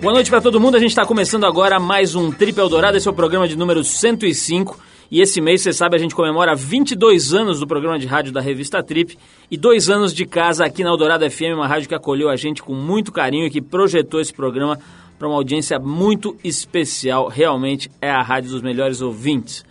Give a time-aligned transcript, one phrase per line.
[0.00, 0.76] Boa noite para todo mundo.
[0.76, 2.96] A gente está começando agora mais um Trip Eldorado.
[2.96, 4.80] Esse é o programa de número 105.
[5.10, 8.40] E esse mês, você sabe, a gente comemora 22 anos do programa de rádio da
[8.40, 9.18] revista Trip
[9.50, 12.62] e dois anos de casa aqui na Eldorado FM, uma rádio que acolheu a gente
[12.62, 14.78] com muito carinho e que projetou esse programa
[15.18, 17.28] para uma audiência muito especial.
[17.28, 19.66] Realmente é a rádio dos melhores ouvintes.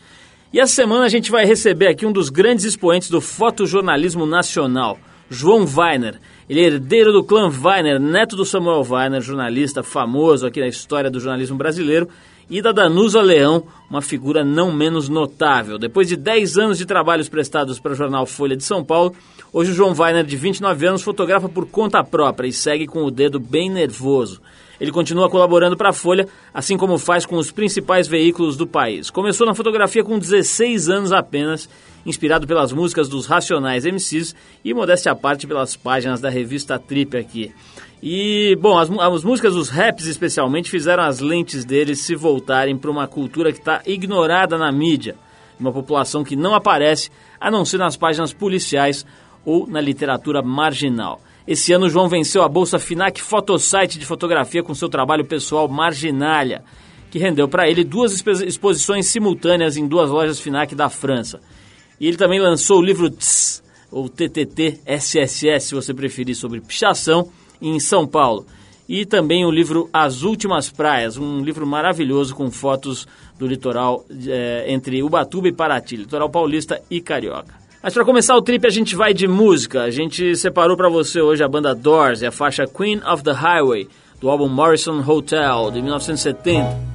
[0.54, 5.00] E essa semana a gente vai receber aqui um dos grandes expoentes do fotojornalismo nacional,
[5.28, 6.20] João Weiner.
[6.50, 11.08] Ele é herdeiro do clã Weiner, neto do Samuel Weiner, jornalista famoso aqui na história
[11.08, 12.10] do jornalismo brasileiro,
[12.50, 15.78] e da Danusa Leão, uma figura não menos notável.
[15.78, 19.14] Depois de 10 anos de trabalhos prestados para o jornal Folha de São Paulo,
[19.54, 23.12] hoje o João Weiner, de 29 anos, fotografa por conta própria e segue com o
[23.12, 24.42] dedo bem nervoso.
[24.80, 29.10] Ele continua colaborando para a Folha, assim como faz com os principais veículos do país.
[29.10, 31.70] Começou na fotografia com 16 anos apenas
[32.06, 37.18] inspirado pelas músicas dos Racionais MCs e, modéstia à parte, pelas páginas da revista Trip
[37.18, 37.54] aqui.
[38.02, 42.90] E, bom, as, as músicas dos raps especialmente fizeram as lentes deles se voltarem para
[42.90, 45.16] uma cultura que está ignorada na mídia,
[45.60, 49.06] uma população que não aparece, a não ser nas páginas policiais
[49.46, 51.22] ou na literatura marginal.
[51.48, 56.64] Esse ano, João venceu a Bolsa Finac Photosite de fotografia com seu trabalho pessoal Marginalia,
[57.10, 61.40] que rendeu para ele duas exposições simultâneas em duas lojas Finac da França.
[62.00, 67.30] E ele também lançou o livro Tss, ou TTT SSS, se você preferir, sobre pichação,
[67.62, 68.46] em São Paulo.
[68.88, 74.66] E também o livro As Últimas Praias, um livro maravilhoso com fotos do litoral é,
[74.68, 77.59] entre Ubatuba e Paraty, litoral paulista e carioca.
[77.82, 79.84] Mas para começar o trip a gente vai de música.
[79.84, 83.32] A gente separou para você hoje a banda Doors e a faixa Queen of the
[83.32, 83.88] Highway
[84.20, 86.90] do álbum Morrison Hotel de 1970.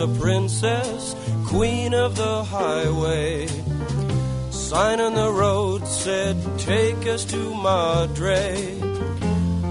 [0.00, 1.14] a princess,
[1.46, 3.46] queen of the highway.
[4.50, 8.56] Sign on the road said, Take us to Madre.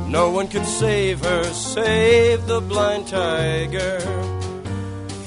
[0.10, 4.00] No one could save her, save the blind tiger.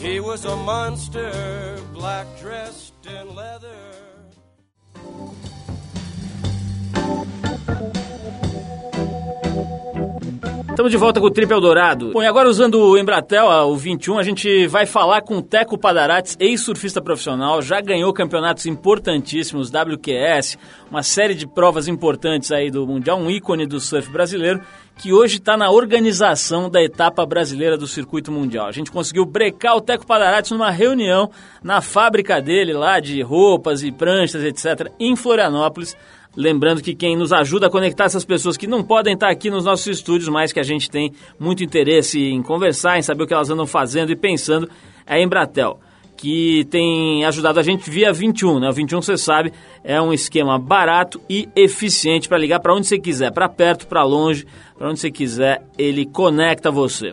[0.00, 3.81] He was a monster, black dressed in leather.
[10.72, 12.12] Estamos de volta com o Trip Eldorado.
[12.12, 15.77] Bom, e agora usando o Embratel, o 21, a gente vai falar com o Teco
[15.77, 20.56] Padarates, ex-surfista profissional, já ganhou campeonatos importantíssimos, WQS,
[20.91, 24.62] uma série de provas importantes aí do Mundial, um ícone do surf brasileiro,
[24.97, 28.66] que hoje está na organização da etapa brasileira do Circuito Mundial.
[28.66, 31.31] A gente conseguiu brecar o Teco Padarates numa reunião
[31.62, 35.94] na fábrica dele lá de roupas e pranchas, etc., em Florianópolis,
[36.34, 39.65] Lembrando que quem nos ajuda a conectar essas pessoas que não podem estar aqui nos
[39.65, 43.34] nossos estúdios, mas que a gente tem muito interesse em conversar, em saber o que
[43.34, 44.69] elas andam fazendo e pensando,
[45.06, 45.78] é a Embratel,
[46.16, 48.60] que tem ajudado a gente via 21.
[48.60, 48.69] Né?
[48.70, 49.53] O 21, você sabe,
[49.84, 54.03] é um esquema barato e eficiente para ligar para onde você quiser, para perto, para
[54.03, 54.47] longe,
[54.78, 57.12] para onde você quiser, ele conecta você.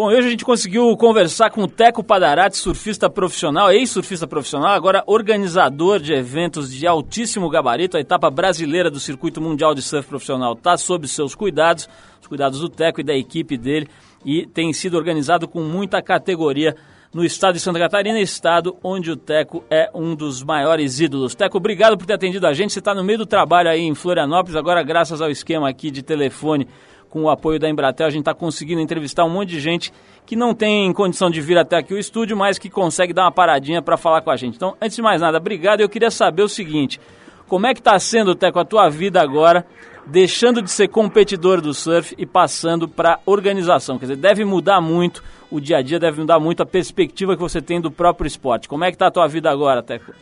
[0.00, 5.04] Bom, hoje a gente conseguiu conversar com o Teco Padarati, surfista profissional, ex-surfista profissional, agora
[5.06, 7.98] organizador de eventos de altíssimo gabarito.
[7.98, 11.86] A etapa brasileira do Circuito Mundial de Surf Profissional está sob seus cuidados,
[12.18, 13.88] os cuidados do Teco e da equipe dele,
[14.24, 16.74] e tem sido organizado com muita categoria
[17.12, 21.34] no estado de Santa Catarina, estado onde o Teco é um dos maiores ídolos.
[21.34, 22.72] Teco, obrigado por ter atendido a gente.
[22.72, 26.02] Você está no meio do trabalho aí em Florianópolis, agora graças ao esquema aqui de
[26.02, 26.66] telefone
[27.10, 29.92] com o apoio da Embratel, a gente está conseguindo entrevistar um monte de gente
[30.24, 33.32] que não tem condição de vir até aqui o estúdio, mas que consegue dar uma
[33.32, 34.54] paradinha para falar com a gente.
[34.54, 35.80] Então, antes de mais nada, obrigado.
[35.80, 37.00] Eu queria saber o seguinte:
[37.48, 39.66] como é que está sendo, Teco, a tua vida agora,
[40.06, 43.98] deixando de ser competidor do surf e passando para organização?
[43.98, 47.42] Quer dizer, deve mudar muito o dia a dia, deve mudar muito a perspectiva que
[47.42, 48.68] você tem do próprio esporte.
[48.68, 50.12] Como é que está a tua vida agora, Teco?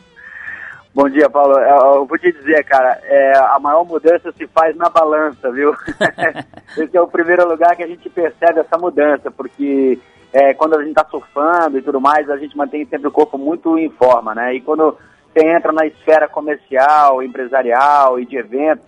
[0.91, 1.53] Bom dia, Paulo.
[1.59, 5.71] Eu vou te dizer, cara, é, a maior mudança se faz na balança, viu?
[6.75, 9.99] Esse é o primeiro lugar que a gente percebe essa mudança, porque
[10.33, 13.37] é, quando a gente está surfando e tudo mais, a gente mantém sempre o corpo
[13.37, 14.55] muito em forma, né?
[14.55, 14.97] E quando
[15.31, 18.83] você entra na esfera comercial, empresarial e de eventos,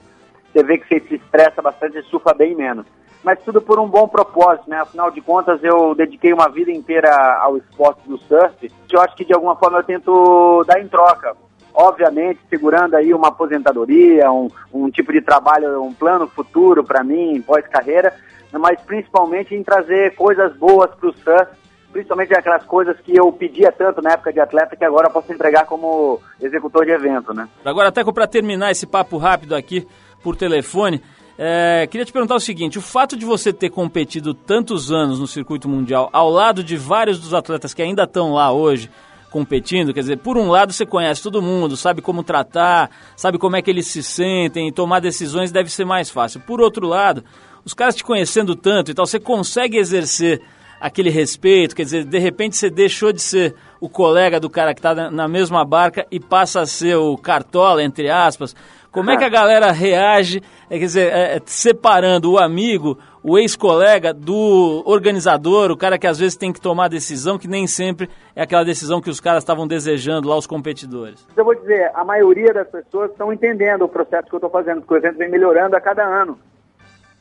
[0.51, 2.85] você vê que você se estressa bastante e surfa bem menos.
[3.23, 4.77] Mas tudo por um bom propósito, né?
[4.81, 9.23] Afinal de contas, eu dediquei uma vida inteira ao esporte do surf, eu acho que
[9.23, 11.37] de alguma forma eu tento dar em troca
[11.73, 17.41] obviamente segurando aí uma aposentadoria, um, um tipo de trabalho, um plano futuro para mim,
[17.41, 18.13] pós-carreira,
[18.51, 21.51] mas principalmente em trazer coisas boas para o surf,
[21.91, 25.65] principalmente aquelas coisas que eu pedia tanto na época de atleta que agora posso entregar
[25.65, 27.47] como executor de evento, né?
[27.63, 29.87] Agora, até para terminar esse papo rápido aqui
[30.23, 31.01] por telefone,
[31.37, 35.27] é, queria te perguntar o seguinte: o fato de você ter competido tantos anos no
[35.27, 38.89] circuito mundial, ao lado de vários dos atletas que ainda estão lá hoje,
[39.31, 43.55] competindo, quer dizer, por um lado você conhece todo mundo, sabe como tratar, sabe como
[43.55, 46.41] é que eles se sentem, e tomar decisões deve ser mais fácil.
[46.41, 47.23] Por outro lado,
[47.63, 50.41] os caras te conhecendo tanto e tal, você consegue exercer
[50.81, 54.79] aquele respeito, quer dizer, de repente você deixou de ser o colega do cara que
[54.79, 58.55] está na mesma barca e passa a ser o cartola, entre aspas.
[58.91, 63.37] Como é que a galera reage, é, quer dizer, é, é separando o amigo, o
[63.37, 68.09] ex-colega do organizador, o cara que às vezes tem que tomar decisão, que nem sempre
[68.35, 71.25] é aquela decisão que os caras estavam desejando lá, os competidores?
[71.35, 74.81] Eu vou dizer, a maioria das pessoas estão entendendo o processo que eu estou fazendo,
[74.81, 76.37] porque o evento vem melhorando a cada ano.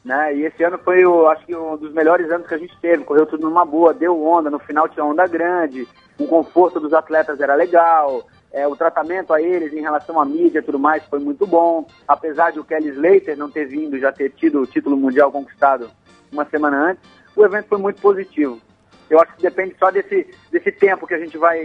[0.02, 0.36] Né?
[0.36, 3.04] E esse ano foi, o, acho que, um dos melhores anos que a gente teve.
[3.04, 5.86] Correu tudo numa boa, deu onda, no final tinha onda grande,
[6.18, 10.58] o conforto dos atletas era legal, é, o tratamento a eles em relação à mídia
[10.58, 11.86] e tudo mais foi muito bom.
[12.06, 15.90] Apesar de o Kelly Slater não ter vindo, já ter tido o título mundial conquistado
[16.32, 17.02] uma semana antes,
[17.36, 18.60] o evento foi muito positivo.
[19.08, 21.58] Eu acho que depende só desse, desse tempo que a gente vai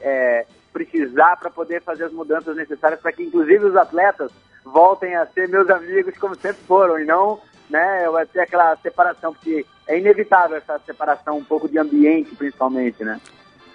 [0.00, 4.30] é, precisar para poder fazer as mudanças necessárias para que, inclusive, os atletas
[4.64, 9.32] voltem a ser meus amigos como sempre foram e não né, vai ter aquela separação,
[9.32, 13.20] porque é inevitável essa separação um pouco de ambiente, principalmente, né?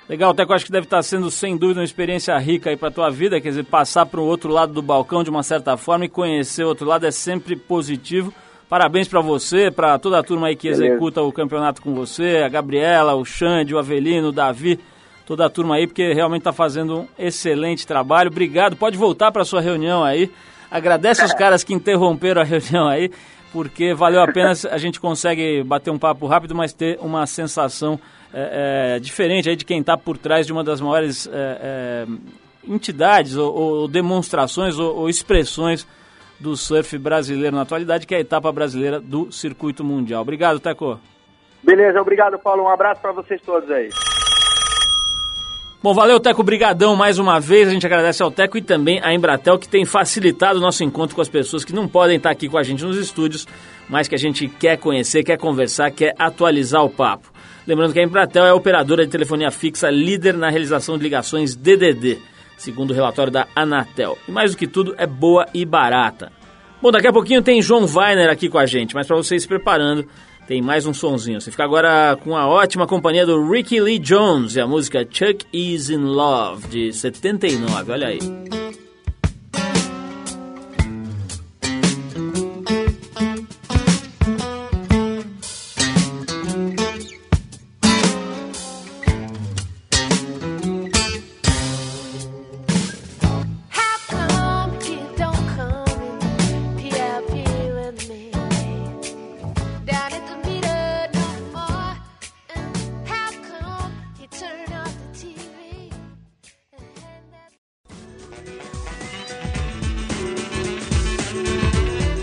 [0.08, 3.10] Legal, Teco, acho que deve estar sendo sem dúvida uma experiência rica aí para tua
[3.10, 6.10] vida, quer dizer, passar para o outro lado do balcão de uma certa forma e
[6.10, 8.34] conhecer o outro lado é sempre positivo.
[8.68, 10.86] Parabéns para você, para toda a turma aí que Beleza.
[10.86, 14.78] executa o campeonato com você, a Gabriela, o Xande, o Avelino, o Davi,
[15.26, 18.30] toda a turma aí, porque realmente está fazendo um excelente trabalho.
[18.30, 20.30] Obrigado, pode voltar para sua reunião aí.
[20.70, 23.10] Agradece os caras que interromperam a reunião aí,
[23.54, 28.00] porque valeu a pena, a gente consegue bater um papo rápido, mas ter uma sensação
[28.34, 32.08] é, é, diferente aí de quem está por trás de uma das maiores é, é
[32.66, 35.88] entidades ou, ou demonstrações ou, ou, expressões
[36.40, 40.22] do surf brasileiro na atualidade, que é a etapa brasileira do circuito mundial.
[40.22, 41.00] Obrigado, Teco.
[41.62, 42.64] Beleza, obrigado, Paulo.
[42.64, 43.90] Um abraço para vocês todos aí.
[45.84, 47.68] Bom, valeu, Teco, brigadão mais uma vez.
[47.68, 51.14] A gente agradece ao Teco e também à Embratel, que tem facilitado o nosso encontro
[51.14, 53.46] com as pessoas que não podem estar aqui com a gente nos estúdios,
[53.90, 57.30] mas que a gente quer conhecer, quer conversar, quer atualizar o papo.
[57.68, 61.54] Lembrando que a Embratel é a operadora de telefonia fixa líder na realização de ligações
[61.54, 62.18] DDD,
[62.56, 64.18] segundo o relatório da Anatel.
[64.26, 66.32] E mais do que tudo, é boa e barata.
[66.82, 69.48] Bom, daqui a pouquinho tem João Weiner aqui com a gente, mas para vocês se
[69.50, 70.08] preparando,
[70.48, 71.40] tem mais um sonzinho.
[71.40, 75.46] Você fica agora com a ótima companhia do Ricky Lee Jones e a música Chuck
[75.52, 77.92] Is in Love, de 79.
[77.92, 78.20] Olha aí.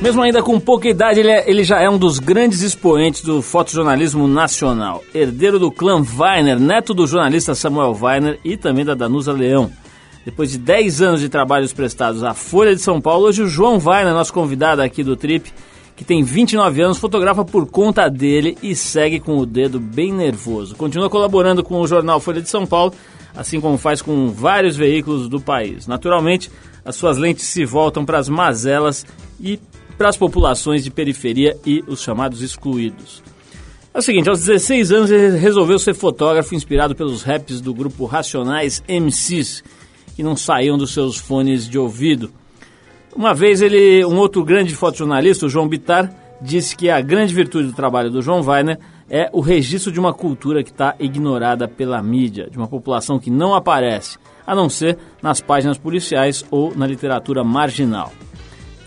[0.02, 3.42] Mesmo ainda com pouca idade, ele, é, ele, já é um dos grandes expoentes do
[3.42, 5.04] fotojornalismo nacional.
[5.14, 9.70] Herdeiro do clã Weiner, neto do jornalista Samuel Weiner e também da Danusa Leão.
[10.24, 13.78] Depois de 10 anos de trabalhos prestados à Folha de São Paulo, hoje o João
[13.78, 15.52] Weiner, nosso convidado aqui do Trip,
[15.94, 20.76] que tem 29 anos, fotografa por conta dele e segue com o dedo bem nervoso.
[20.76, 22.94] Continua colaborando com o jornal Folha de São Paulo,
[23.36, 25.86] assim como faz com vários veículos do país.
[25.86, 26.50] Naturalmente,
[26.82, 29.04] as suas lentes se voltam para as mazelas
[29.38, 29.60] e
[30.00, 33.22] para as populações de periferia e os chamados excluídos.
[33.92, 38.06] É o seguinte, aos 16 anos ele resolveu ser fotógrafo inspirado pelos raps do grupo
[38.06, 39.62] Racionais MCs,
[40.16, 42.32] que não saíam dos seus fones de ouvido.
[43.14, 47.68] Uma vez ele, um outro grande fotojornalista, o João Bitar, disse que a grande virtude
[47.68, 48.78] do trabalho do João Weiner
[49.10, 53.30] é o registro de uma cultura que está ignorada pela mídia, de uma população que
[53.30, 54.16] não aparece,
[54.46, 58.10] a não ser nas páginas policiais ou na literatura marginal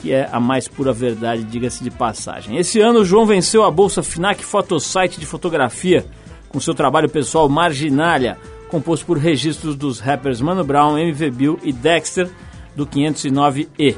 [0.04, 2.58] que é a mais pura verdade, diga-se de passagem.
[2.58, 6.06] Esse ano, o João venceu a bolsa FINAC Photosite de fotografia
[6.50, 11.72] com seu trabalho pessoal Marginalia, composto por registros dos rappers Mano Brown, MV Bill e
[11.72, 12.30] Dexter
[12.76, 13.96] do 509E.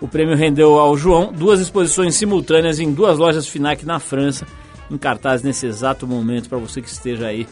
[0.00, 4.46] O prêmio rendeu ao João duas exposições simultâneas em duas lojas FINAC na França,
[4.90, 7.46] em cartaz nesse exato momento para você que esteja aí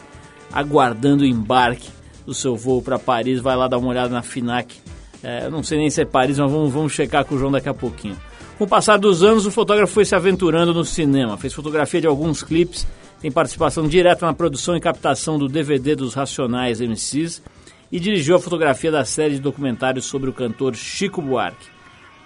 [0.51, 1.89] aguardando o embarque
[2.25, 4.81] do seu voo para Paris, vai lá dar uma olhada na FINAC
[5.23, 7.69] é, não sei nem se é Paris, mas vamos, vamos checar com o João daqui
[7.69, 8.17] a pouquinho.
[8.57, 12.07] Com o passar dos anos, o fotógrafo foi se aventurando no cinema, fez fotografia de
[12.07, 12.85] alguns clipes,
[13.21, 17.41] tem participação direta na produção e captação do DVD dos Racionais MCs
[17.89, 21.67] e dirigiu a fotografia da série de documentários sobre o cantor Chico Buarque.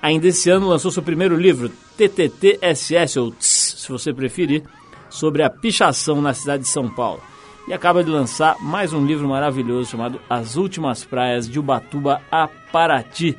[0.01, 4.63] Ainda esse ano lançou seu primeiro livro, TTTSS, ou TS, se você preferir,
[5.09, 7.21] sobre a pichação na cidade de São Paulo.
[7.67, 12.47] E acaba de lançar mais um livro maravilhoso chamado As Últimas Praias de Ubatuba a
[12.71, 13.37] Paraty.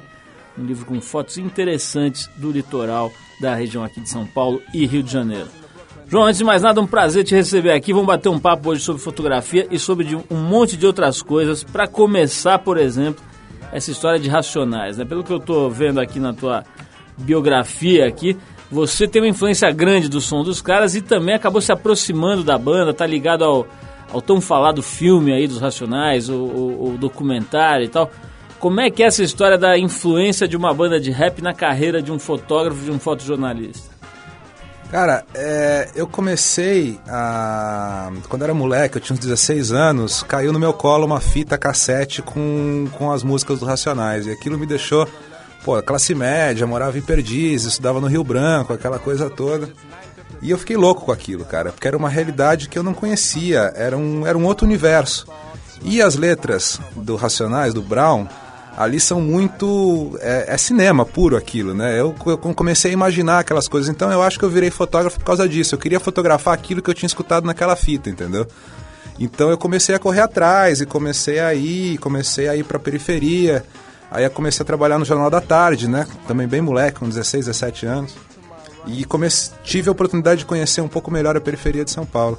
[0.57, 5.03] Um livro com fotos interessantes do litoral da região aqui de São Paulo e Rio
[5.03, 5.49] de Janeiro.
[6.09, 7.93] João, antes de mais nada, um prazer te receber aqui.
[7.93, 11.65] Vamos bater um papo hoje sobre fotografia e sobre um monte de outras coisas.
[11.65, 13.23] Para começar, por exemplo,
[13.73, 14.99] essa história de Racionais.
[14.99, 15.05] Né?
[15.05, 16.65] Pelo que eu estou vendo aqui na tua
[17.17, 18.37] biografia aqui,
[18.71, 22.59] você tem uma influência grande do som dos caras e também acabou se aproximando da
[22.59, 23.67] banda, tá ligado ao,
[24.13, 28.11] ao tão falado filme aí dos Racionais, o, o, o documentário e tal.
[28.59, 32.03] Como é que é essa história da influência de uma banda de rap na carreira
[32.03, 33.99] de um fotógrafo, de um fotojornalista?
[34.91, 38.11] Cara, é, eu comecei a.
[38.29, 42.23] Quando era moleque, eu tinha uns 16 anos, caiu no meu colo uma fita cassete
[42.23, 44.27] com, com as músicas do Racionais.
[44.27, 45.07] E aquilo me deixou,
[45.63, 49.69] pô, classe média, morava em Perdiz, estudava no Rio Branco, aquela coisa toda.
[50.41, 53.73] E eu fiquei louco com aquilo, cara, porque era uma realidade que eu não conhecia,
[53.75, 55.27] era um, era um outro universo.
[55.83, 58.27] E as letras do Racionais, do Brown,
[58.77, 60.17] ali são muito.
[60.21, 61.99] É, é, cinema puro aquilo, né?
[61.99, 63.89] Eu, eu, comecei a imaginar aquelas coisas.
[63.89, 65.75] Então eu acho que eu virei fotógrafo por causa disso.
[65.75, 68.47] Eu queria fotografar aquilo que eu tinha escutado naquela fita, entendeu?
[69.19, 73.65] Então eu comecei a correr atrás e comecei a ir, comecei a ir pra periferia.
[74.11, 76.07] Aí eu comecei a trabalhar no Jornal da Tarde, né?
[76.27, 78.28] Também bem moleque, com 16, 17 anos.
[78.87, 79.05] E
[79.65, 82.39] tive a oportunidade de conhecer um pouco melhor a periferia de São Paulo.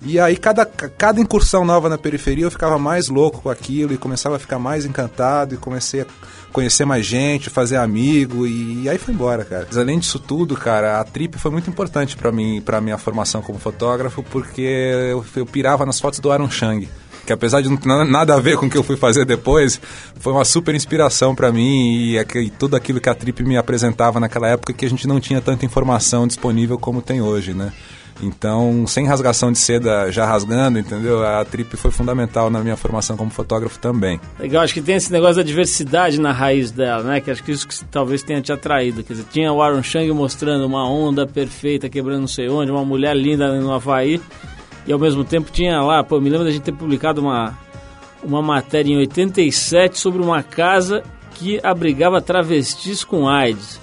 [0.00, 3.98] E aí, cada, cada incursão nova na periferia, eu ficava mais louco com aquilo e
[3.98, 6.06] começava a ficar mais encantado e comecei a
[6.52, 9.66] conhecer mais gente, fazer amigo e, e aí foi embora, cara.
[9.66, 13.42] Mas, além disso tudo, cara, a trip foi muito importante para mim, para minha formação
[13.42, 16.88] como fotógrafo, porque eu, eu pirava nas fotos do Aaron Chang
[17.28, 19.78] que apesar de não ter nada a ver com o que eu fui fazer depois,
[20.18, 24.18] foi uma super inspiração para mim e, e, tudo aquilo que a Trip me apresentava
[24.18, 27.70] naquela época que a gente não tinha tanta informação disponível como tem hoje, né?
[28.22, 31.24] Então, sem rasgação de seda já rasgando, entendeu?
[31.24, 34.18] A trip foi fundamental na minha formação como fotógrafo também.
[34.40, 37.20] Legal, acho que tem esse negócio da diversidade na raiz dela, né?
[37.20, 39.04] Que acho que isso que talvez tenha te atraído.
[39.04, 42.84] Quer dizer, tinha o Aaron Chang mostrando uma onda perfeita quebrando não sei onde, uma
[42.84, 44.20] mulher linda no Havaí.
[44.88, 47.54] E ao mesmo tempo tinha lá, pô, me lembro da gente ter publicado uma,
[48.24, 51.02] uma matéria em 87 sobre uma casa
[51.34, 53.78] que abrigava travestis com AIDS.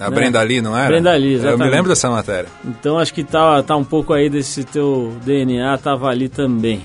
[0.00, 0.16] A né?
[0.16, 0.88] Brenda Lee, não era?
[0.88, 1.60] Brenda Lee, exatamente.
[1.60, 2.48] Eu me lembro dessa matéria.
[2.64, 6.84] Então acho que tá, tá um pouco aí desse teu DNA, tava ali também.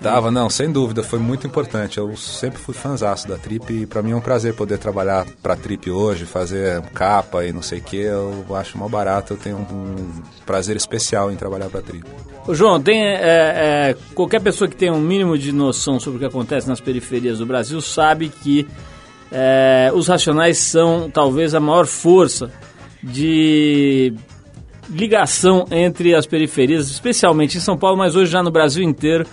[0.00, 1.98] Tava, não, sem dúvida, foi muito importante.
[1.98, 5.54] Eu sempre fui fãzaço da Trip e para mim é um prazer poder trabalhar pra
[5.54, 7.98] Trip hoje, fazer capa e não sei o que.
[7.98, 12.06] Eu acho mal barato, eu tenho um prazer especial em trabalhar pra Trip.
[12.46, 16.20] Ô João, tem é, é, qualquer pessoa que tenha um mínimo de noção sobre o
[16.20, 18.66] que acontece nas periferias do Brasil sabe que
[19.30, 22.50] é, os Racionais são talvez a maior força
[23.02, 24.14] de
[24.88, 29.26] ligação entre as periferias, especialmente em São Paulo, mas hoje já no Brasil inteiro.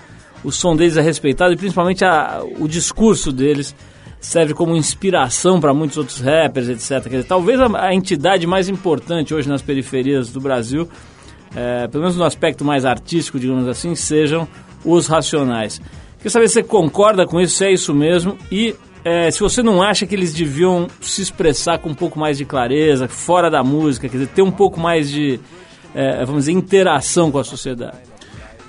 [0.43, 3.75] O som deles é respeitado e principalmente a, o discurso deles
[4.19, 7.09] serve como inspiração para muitos outros rappers, etc.
[7.09, 10.87] Dizer, talvez a, a, entidade mais importante hoje nas periferias do Brasil,
[11.55, 14.47] é, pelo menos no aspecto mais artístico, digamos assim, sejam
[14.83, 15.79] os Racionais.
[16.17, 19.63] Queria saber se você concorda com isso, se é isso mesmo e é, se você
[19.63, 23.63] não acha que eles deviam se expressar com um pouco mais de clareza, fora da
[23.63, 25.39] música, quer dizer, ter um pouco mais de,
[25.95, 27.99] é, vamos dizer, interação com a sociedade.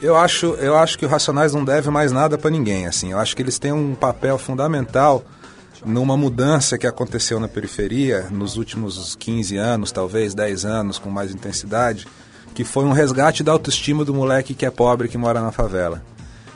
[0.00, 3.10] Eu acho, eu acho que o Racionais não deve mais nada para ninguém, assim.
[3.10, 5.24] Eu acho que eles têm um papel fundamental
[5.84, 11.32] numa mudança que aconteceu na periferia nos últimos 15 anos, talvez 10 anos, com mais
[11.32, 12.06] intensidade,
[12.54, 16.02] que foi um resgate da autoestima do moleque que é pobre que mora na favela.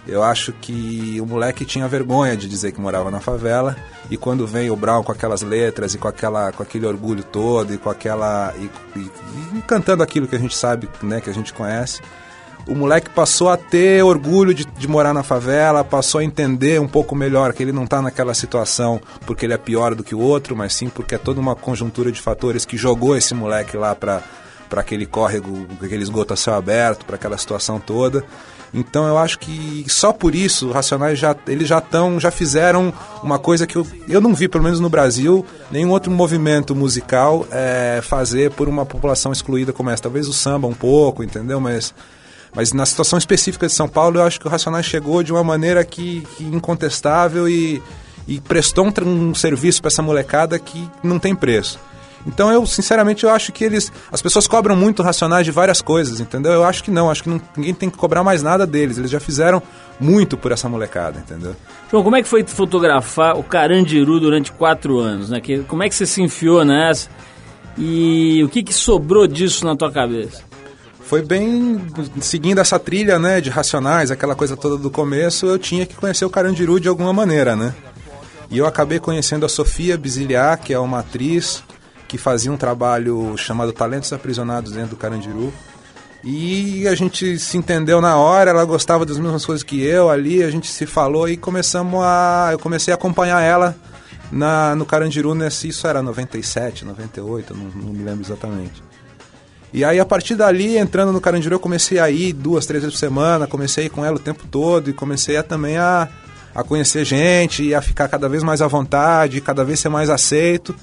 [0.07, 3.77] Eu acho que o moleque tinha vergonha de dizer que morava na favela
[4.11, 7.73] e quando vem o Brown com aquelas letras e com, aquela, com aquele orgulho todo
[7.73, 8.69] e com aquela e,
[8.99, 9.11] e,
[9.59, 12.01] e cantando aquilo que a gente sabe, né, que a gente conhece,
[12.67, 16.87] o moleque passou a ter orgulho de, de, morar na favela, passou a entender um
[16.87, 20.21] pouco melhor que ele não está naquela situação porque ele é pior do que o
[20.21, 23.95] outro, mas sim porque é toda uma conjuntura de fatores que jogou esse moleque lá
[23.95, 24.23] para
[24.77, 28.25] aquele córrego, aquele esgoto a céu aberto, para aquela situação toda.
[28.75, 32.93] Então eu acho que só por isso Racionais já eles já estão já fizeram
[33.23, 37.47] uma coisa que eu, eu não vi pelo menos no Brasil nenhum outro movimento musical
[37.51, 40.05] é, fazer por uma população excluída como essa.
[40.05, 41.61] Talvez o samba um pouco, entendeu?
[41.61, 41.93] Mas
[42.55, 45.43] mas na situação específica de São Paulo eu acho que o Racionais chegou de uma
[45.43, 47.83] maneira que, que incontestável e,
[48.29, 51.79] e prestou um, um serviço para essa molecada que não tem preço.
[52.27, 53.93] Então eu, sinceramente, eu acho que eles.
[54.11, 56.53] As pessoas cobram muito racionais de várias coisas, entendeu?
[56.53, 58.99] Eu acho que não, acho que não, ninguém tem que cobrar mais nada deles.
[58.99, 59.61] Eles já fizeram
[59.99, 61.57] muito por essa molecada, entendeu?
[61.91, 65.41] João, como é que foi fotografar o Carandiru durante quatro anos, né?
[65.41, 67.09] Que, como é que você se enfiou nessa?
[67.77, 70.52] E o que, que sobrou disso na tua cabeça?
[71.13, 71.79] Foi bem
[72.23, 76.25] seguindo essa trilha, né, de Racionais, aquela coisa toda do começo, eu tinha que conhecer
[76.25, 77.75] o Carandiru de alguma maneira, né?
[78.51, 81.63] E eu acabei conhecendo a Sofia Biziliar, que é uma atriz
[82.09, 85.53] que fazia um trabalho chamado Talentos Aprisionados dentro do Carandiru.
[86.25, 90.43] E a gente se entendeu na hora, ela gostava das mesmas coisas que eu ali,
[90.43, 92.49] a gente se falou e começamos a.
[92.53, 93.77] Eu comecei a acompanhar ela
[94.31, 98.83] na, no Carandiru, nesse, isso era 97, 98, não, não me lembro exatamente.
[99.73, 102.95] E aí, a partir dali, entrando no Carandiru, eu comecei a ir duas, três vezes
[102.95, 106.09] por semana, comecei com ela o tempo todo e comecei a, também a,
[106.55, 110.11] a conhecer gente e a ficar cada vez mais à vontade, cada vez ser mais
[110.11, 110.75] aceito.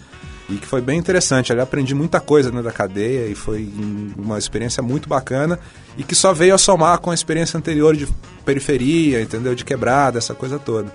[0.50, 1.52] E que foi bem interessante.
[1.52, 3.70] Ali aprendi muita coisa dentro da cadeia e foi
[4.18, 5.60] uma experiência muito bacana
[5.96, 8.08] e que só veio a somar com a experiência anterior de
[8.44, 9.54] periferia, entendeu?
[9.54, 10.92] De quebrada, essa coisa toda.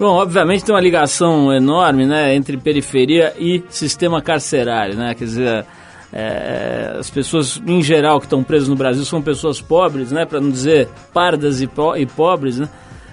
[0.00, 5.14] Bom, obviamente tem uma ligação enorme, né, entre periferia e sistema carcerário, né?
[5.14, 5.66] Quer dizer,
[6.12, 10.40] é, as pessoas em geral que estão presas no Brasil são pessoas pobres, né, para
[10.40, 12.68] não dizer pardas e, po e pobres, né?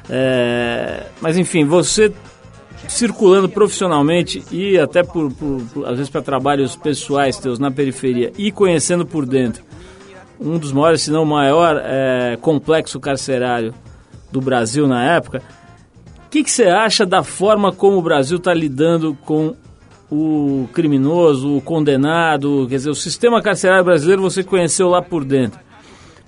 [0.09, 2.13] É, mas enfim, você
[2.87, 8.31] circulando profissionalmente e até por, por, por às vezes para trabalhos pessoais teus na periferia
[8.37, 9.63] e conhecendo por dentro
[10.39, 13.73] um dos maiores, se não o maior é, complexo carcerário
[14.31, 15.41] do Brasil na época.
[16.25, 19.55] O que, que você acha da forma como o Brasil está lidando com
[20.09, 25.59] o criminoso, o condenado, quer dizer, o sistema carcerário brasileiro você conheceu lá por dentro.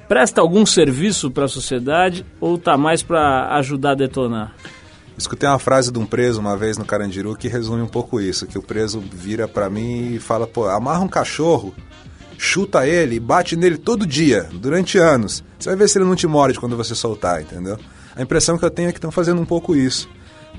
[0.08, 4.56] Presta algum serviço para a sociedade ou está mais para ajudar a detonar?
[5.18, 8.48] Escutei uma frase de um preso uma vez no Carandiru que resume um pouco isso,
[8.48, 11.76] que o preso vira para mim e fala, pô, amarra um cachorro,
[12.38, 15.44] chuta ele e bate nele todo dia, durante anos.
[15.60, 17.78] Você vai ver se ele não te morde quando você soltar, entendeu?
[18.16, 20.10] A impressão que eu tenho é que estão fazendo um pouco isso,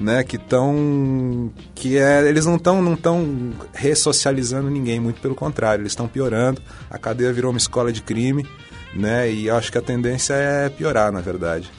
[0.00, 0.25] né?
[0.25, 5.92] Que estão que é, eles não estão não tão ressocializando ninguém, muito pelo contrário, eles
[5.92, 6.62] estão piorando.
[6.90, 8.47] A cadeia virou uma escola de crime,
[8.95, 9.30] né?
[9.30, 11.71] E acho que a tendência é piorar, na verdade.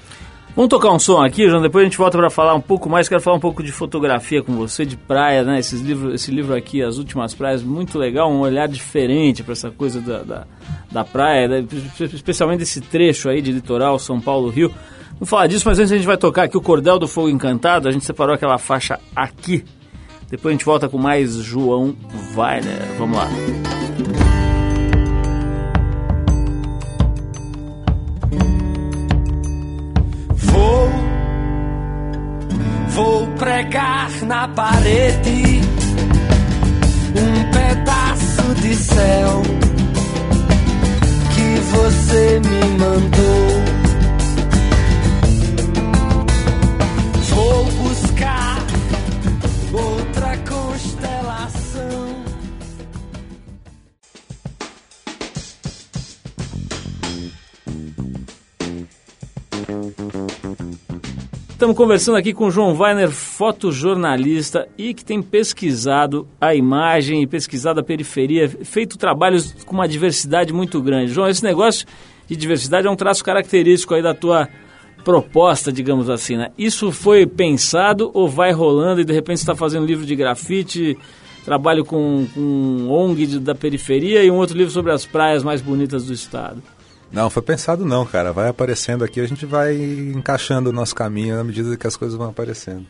[0.53, 3.07] Vamos tocar um som aqui, João, depois a gente volta para falar um pouco mais.
[3.07, 5.59] Quero falar um pouco de fotografia com você, de praia, né?
[5.59, 9.71] Esses livros, esse livro aqui, As Últimas Praias, muito legal, um olhar diferente para essa
[9.71, 10.47] coisa da, da,
[10.91, 11.65] da praia, né?
[12.13, 14.73] especialmente esse trecho aí de litoral, São Paulo-Rio.
[15.21, 17.87] Vamos falar disso, mas antes a gente vai tocar aqui o Cordel do Fogo Encantado.
[17.87, 19.63] A gente separou aquela faixa aqui.
[20.27, 21.95] Depois a gente volta com mais João
[22.35, 22.81] Weiner.
[22.97, 23.27] Vamos lá.
[32.87, 35.61] Vou pregar na parede
[37.15, 39.41] um pedaço de céu
[41.35, 43.70] que você me mandou.
[61.61, 67.83] Estamos conversando aqui com João Weiner, fotojornalista e que tem pesquisado a imagem pesquisado a
[67.83, 71.11] periferia, feito trabalhos com uma diversidade muito grande.
[71.11, 71.85] João, esse negócio
[72.27, 74.49] de diversidade é um traço característico aí da tua
[75.05, 76.49] proposta, digamos assim, né?
[76.57, 80.97] Isso foi pensado ou vai rolando e de repente está fazendo um livro de grafite,
[81.45, 85.61] trabalho com, com ONG de, da periferia e um outro livro sobre as praias mais
[85.61, 86.63] bonitas do estado?
[87.11, 88.31] Não, foi pensado não, cara.
[88.31, 92.17] Vai aparecendo aqui, a gente vai encaixando o nosso caminho na medida que as coisas
[92.17, 92.85] vão aparecendo.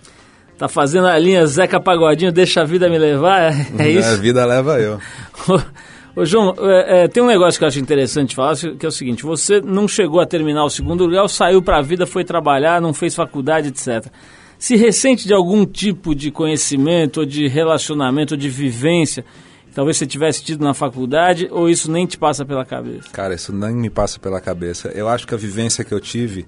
[0.58, 3.52] Tá fazendo a linha Zeca Pagodinho, deixa a vida me levar?
[3.52, 4.10] É, é isso?
[4.10, 5.00] A vida leva eu.
[6.16, 8.92] Ô, João, é, é, tem um negócio que eu acho interessante falar, que é o
[8.92, 12.82] seguinte, você não chegou a terminar o segundo grau, saiu para a vida, foi trabalhar,
[12.82, 14.12] não fez faculdade, etc.
[14.60, 19.26] Se ressente de algum tipo de conhecimento, ou de relacionamento, ou de vivência
[19.74, 23.10] talvez você tivesse tido na faculdade ou isso nem te passa pela cabeça?
[23.12, 24.90] Cara, isso nem me passa pela cabeça.
[24.90, 26.48] Eu acho que a vivência que eu tive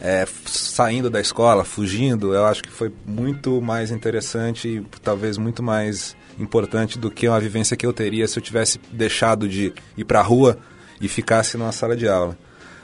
[0.00, 5.62] é, saindo da escola, fugindo, eu acho que foi muito mais interessante e talvez muito
[5.62, 10.04] mais importante do que uma vivência que eu teria se eu tivesse deixado de ir
[10.04, 10.58] para a rua
[11.00, 12.36] e ficasse numa sala de aula.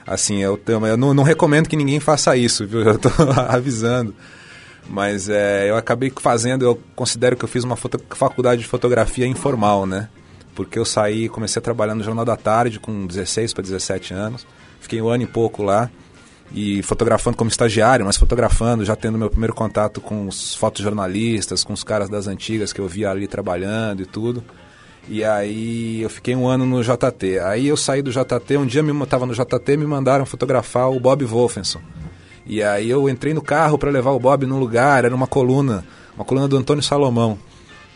[0.07, 2.81] Assim, eu, eu não, não recomendo que ninguém faça isso, viu?
[2.89, 3.13] Eu estou
[3.49, 4.15] avisando.
[4.91, 9.87] Mas é, eu acabei fazendo, eu considero que eu fiz uma faculdade de fotografia informal,
[9.87, 10.09] né?
[10.53, 14.45] Porque eu saí, comecei a trabalhar no Jornal da Tarde com 16 para 17 anos.
[14.81, 15.89] Fiquei um ano e pouco lá
[16.53, 21.73] e fotografando como estagiário, mas fotografando, já tendo meu primeiro contato com os fotojornalistas, com
[21.73, 24.43] os caras das antigas que eu via ali trabalhando e tudo.
[25.09, 27.39] E aí eu fiquei um ano no JT.
[27.45, 30.99] Aí eu saí do JT, um dia eu estava no JT me mandaram fotografar o
[30.99, 31.81] Bob Wolfenson
[32.51, 35.85] e aí eu entrei no carro para levar o Bob num lugar, era uma coluna,
[36.17, 37.39] uma coluna do Antônio Salomão.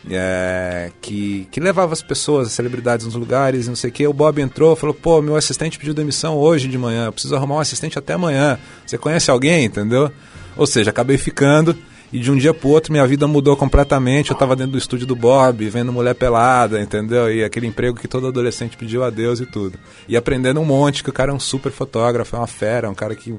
[0.09, 4.07] é, que, que levava as pessoas, as celebridades nos lugares, não sei o que.
[4.07, 7.55] O Bob entrou, falou: pô, meu assistente pediu demissão hoje de manhã, eu preciso arrumar
[7.55, 8.57] um assistente até amanhã.
[8.85, 10.09] Você conhece alguém, entendeu?
[10.55, 11.75] Ou seja, acabei ficando.
[12.13, 14.31] E de um dia pro outro minha vida mudou completamente.
[14.31, 17.29] Eu tava dentro do estúdio do Bob, vendo mulher pelada, entendeu?
[17.29, 19.77] E aquele emprego que todo adolescente pediu a Deus e tudo.
[20.07, 22.95] E aprendendo um monte, que o cara é um super fotógrafo, é uma fera, um
[22.95, 23.35] cara que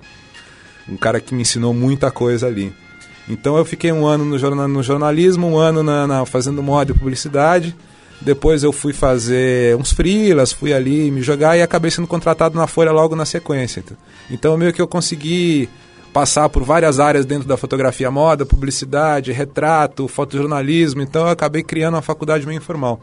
[0.88, 2.72] um cara que me ensinou muita coisa ali.
[3.29, 6.94] Então eu fiquei um ano no, no jornalismo, um ano na, na, fazendo moda e
[6.94, 7.75] publicidade.
[8.20, 12.66] Depois eu fui fazer uns freelas, fui ali me jogar e acabei sendo contratado na
[12.66, 13.85] Folha logo na sequência.
[14.31, 15.68] Então meio que eu consegui
[16.12, 21.03] passar por várias áreas dentro da fotografia moda, publicidade, retrato, fotojornalismo.
[21.03, 23.01] Então eu acabei criando uma faculdade meio informal.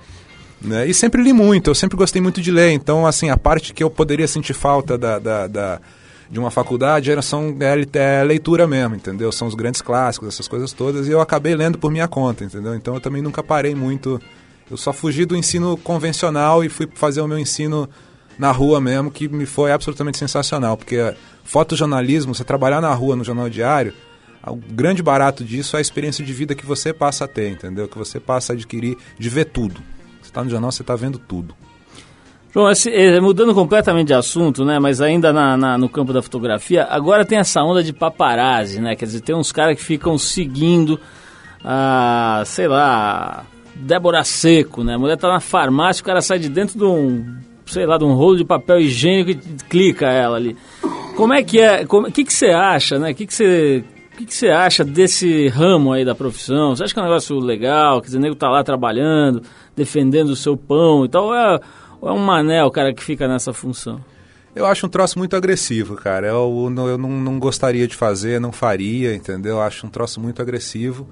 [0.60, 0.88] Né?
[0.88, 2.72] E sempre li muito, eu sempre gostei muito de ler.
[2.72, 5.82] Então, assim, a parte que eu poderia sentir falta da, da, da
[6.34, 9.32] de uma faculdade era, são, é, é, leitura mesmo, entendeu?
[9.32, 12.74] São os grandes clássicos, essas coisas todas, e eu acabei lendo por minha conta, entendeu?
[12.74, 14.20] Então eu também nunca parei muito.
[14.70, 17.88] Eu só fugi do ensino convencional e fui fazer o meu ensino
[18.36, 23.24] na rua mesmo, que me foi absolutamente sensacional, porque fotojornalismo, você trabalhar na rua no
[23.24, 23.94] jornal diário,
[24.48, 27.88] o grande barato disso é a experiência de vida que você passa a ter, entendeu?
[27.88, 29.80] Que você passa a adquirir de ver tudo.
[30.20, 31.54] Você está no jornal, você está vendo tudo.
[32.54, 34.78] João, é, mudando completamente de assunto, né?
[34.78, 38.96] Mas ainda na, na, no campo da fotografia, agora tem essa onda de paparazzi, né?
[38.96, 41.00] Quer dizer, tem uns caras que ficam seguindo
[41.64, 43.44] a, sei lá,
[43.76, 44.94] Débora Seco, né?
[44.94, 47.26] A mulher tá na farmácia, o cara sai de dentro de um,
[47.66, 49.36] sei lá, de um rolo de papel higiênico e
[49.68, 50.56] clica ela ali.
[51.16, 51.84] Como é que é?
[51.90, 53.12] O que, que você acha, né?
[53.12, 56.76] O que, que você o que, que, você acha desse ramo aí da profissão?
[56.76, 58.00] Você acha que é um negócio legal?
[58.00, 59.42] Quer dizer, o nego tá lá trabalhando,
[59.76, 61.34] defendendo o seu pão e tal?
[61.34, 61.60] É,
[62.04, 64.04] ou é um mané o cara que fica nessa função?
[64.54, 66.28] Eu acho um troço muito agressivo, cara.
[66.28, 69.54] Eu, eu não, não gostaria de fazer, não faria, entendeu?
[69.54, 71.08] Eu acho um troço muito agressivo.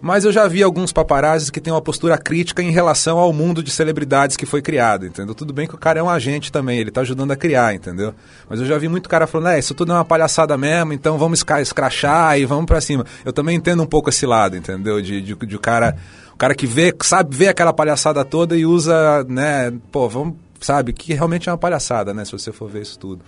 [0.00, 3.62] Mas eu já vi alguns paparazzis que têm uma postura crítica em relação ao mundo
[3.62, 5.34] de celebridades que foi criado, entendeu?
[5.34, 8.14] Tudo bem que o cara é um agente também, ele está ajudando a criar, entendeu?
[8.48, 11.18] Mas eu já vi muito cara falando, é, isso tudo é uma palhaçada mesmo, então
[11.18, 13.04] vamos escrachar e vamos para cima.
[13.24, 15.00] Eu também entendo um pouco esse lado, entendeu?
[15.02, 15.96] De, de, de cara
[16.32, 20.92] o cara que vê, sabe ver aquela palhaçada toda e usa, né, pô, vamos, sabe,
[20.92, 23.24] que realmente é uma palhaçada, né, se você for ver isso tudo.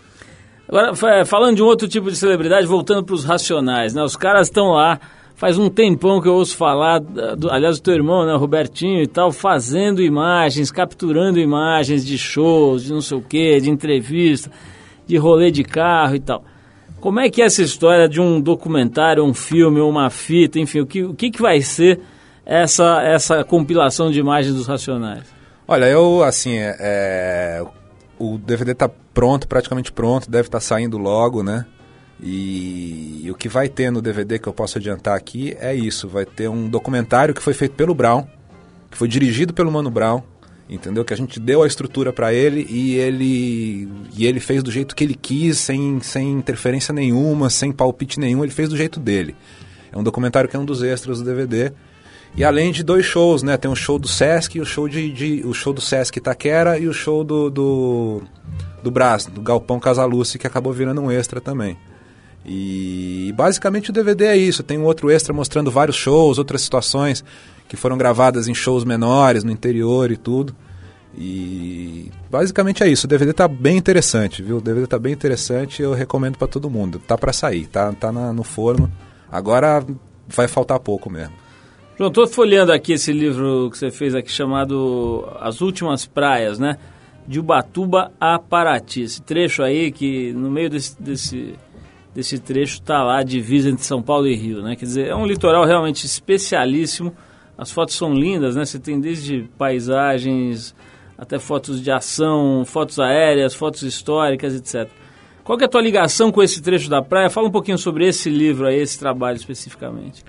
[0.68, 0.94] Agora,
[1.26, 4.68] falando de um outro tipo de celebridade, voltando para os racionais, né, os caras estão
[4.68, 5.00] lá,
[5.40, 9.06] faz um tempão que eu ouço falar, do, aliás, o teu irmão, né, Robertinho e
[9.06, 14.50] tal, fazendo imagens, capturando imagens de shows, de não sei o quê, de entrevista,
[15.06, 16.44] de rolê de carro e tal.
[17.00, 20.86] Como é que é essa história de um documentário, um filme, uma fita, enfim, o
[20.86, 22.00] que, o que, que vai ser
[22.44, 25.24] essa, essa compilação de imagens dos Racionais?
[25.66, 27.64] Olha, eu, assim, é, é
[28.18, 31.64] o DVD está pronto, praticamente pronto, deve estar tá saindo logo, né?
[32.22, 36.08] E, e, o que vai ter no DVD que eu posso adiantar aqui é isso:
[36.08, 38.26] vai ter um documentário que foi feito pelo Brown,
[38.90, 40.22] que foi dirigido pelo Mano Brown,
[40.68, 41.04] entendeu?
[41.04, 44.94] Que a gente deu a estrutura para ele e ele e ele fez do jeito
[44.94, 49.34] que ele quis, sem, sem interferência nenhuma, sem palpite nenhum, ele fez do jeito dele.
[49.90, 51.72] É um documentário que é um dos extras do DVD
[52.36, 53.56] e além de dois shows, né?
[53.56, 56.86] Tem um show do Sesc, o show de, de o show do Sesc Itaquera e
[56.86, 58.22] o show do do,
[58.82, 61.76] do Brás, do Galpão Casaluce, que acabou virando um extra também.
[62.44, 64.62] E basicamente o DVD é isso.
[64.62, 67.24] Tem um outro extra mostrando vários shows, outras situações
[67.68, 70.54] que foram gravadas em shows menores, no interior e tudo.
[71.16, 73.06] E basicamente é isso.
[73.06, 74.58] O DVD tá bem interessante, viu?
[74.58, 76.98] O DVD tá bem interessante, eu recomendo para todo mundo.
[76.98, 78.90] Tá para sair, tá, tá na, no forno.
[79.30, 79.84] Agora
[80.26, 81.34] vai faltar pouco mesmo.
[81.96, 86.78] João, estou folheando aqui esse livro que você fez aqui chamado As Últimas Praias, né?
[87.28, 89.02] De Ubatuba a Paraty.
[89.02, 91.54] Esse trecho aí que no meio desse, desse,
[92.14, 94.76] desse trecho está lá divisa entre São Paulo e Rio, né?
[94.76, 97.14] Quer dizer, é um litoral realmente especialíssimo.
[97.56, 98.64] As fotos são lindas, né?
[98.64, 100.74] Você tem desde paisagens
[101.16, 104.90] até fotos de ação, fotos aéreas, fotos históricas, etc.
[105.44, 107.28] Qual é a tua ligação com esse trecho da praia?
[107.28, 110.24] Fala um pouquinho sobre esse livro aí, esse trabalho especificamente.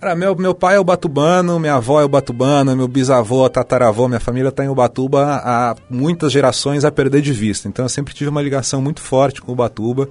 [0.00, 4.08] Cara, meu, meu pai é o batubano, minha avó é o batubano, meu bisavô, tataravô,
[4.08, 7.68] minha família está em Ubatuba há muitas gerações a perder de vista.
[7.68, 10.08] Então eu sempre tive uma ligação muito forte com Ubatuba.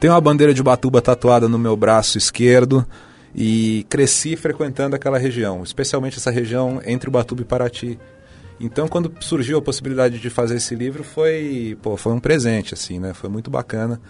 [0.00, 2.86] Tenho uma bandeira de Ubatuba tatuada no meu braço esquerdo
[3.34, 7.98] e cresci frequentando aquela região, especialmente essa região entre Ubatuba e Paraty.
[8.60, 12.98] Então, quando surgiu a possibilidade de fazer esse livro, foi, pô, foi um presente, assim,
[12.98, 13.12] né?
[13.12, 14.00] Foi muito bacana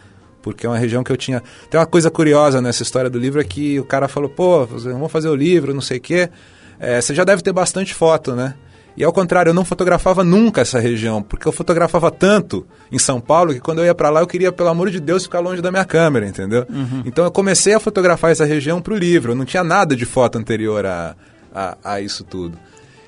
[0.43, 1.43] porque é uma região que eu tinha.
[1.71, 5.13] Tem uma coisa curiosa nessa história do livro é que o cara falou, pô, vamos
[5.13, 6.31] fazer o livro, não sei o quê.
[6.79, 8.55] É, você já deve ter bastante foto, né?
[8.99, 13.21] E ao contrário, eu não fotografava nunca essa região, porque eu fotografava tanto em São
[13.21, 15.63] Paulo que quando eu ia para lá eu queria, pelo amor de Deus, ficar longe
[15.63, 16.67] da minha câmera, entendeu?
[16.69, 17.05] Uhum.
[17.07, 20.05] Então eu comecei a fotografar essa região para o livro, eu não tinha nada de
[20.05, 21.15] foto anterior a,
[21.55, 22.59] a, a isso tudo.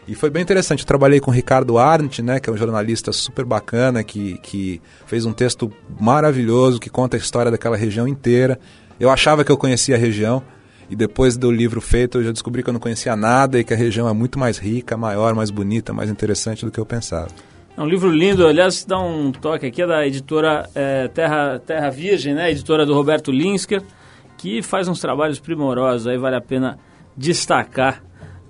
[0.06, 0.80] E foi bem interessante.
[0.80, 4.80] Eu trabalhei com o Ricardo Arndt, né, que é um jornalista super bacana, que, que
[5.06, 8.60] fez um texto maravilhoso que conta a história daquela região inteira.
[8.98, 10.40] Eu achava que eu conhecia a região,
[10.90, 13.72] e depois do livro feito eu já descobri que eu não conhecia nada e que
[13.72, 17.28] a região é muito mais rica, maior, mais bonita, mais interessante do que eu pensava.
[17.76, 21.88] É um livro lindo, aliás, dá um toque aqui, é da editora é, Terra, Terra
[21.88, 22.50] Virgem, né?
[22.50, 23.82] editora do Roberto Linsker,
[24.36, 26.78] que faz uns trabalhos primorosos, aí vale a pena
[27.16, 28.02] destacar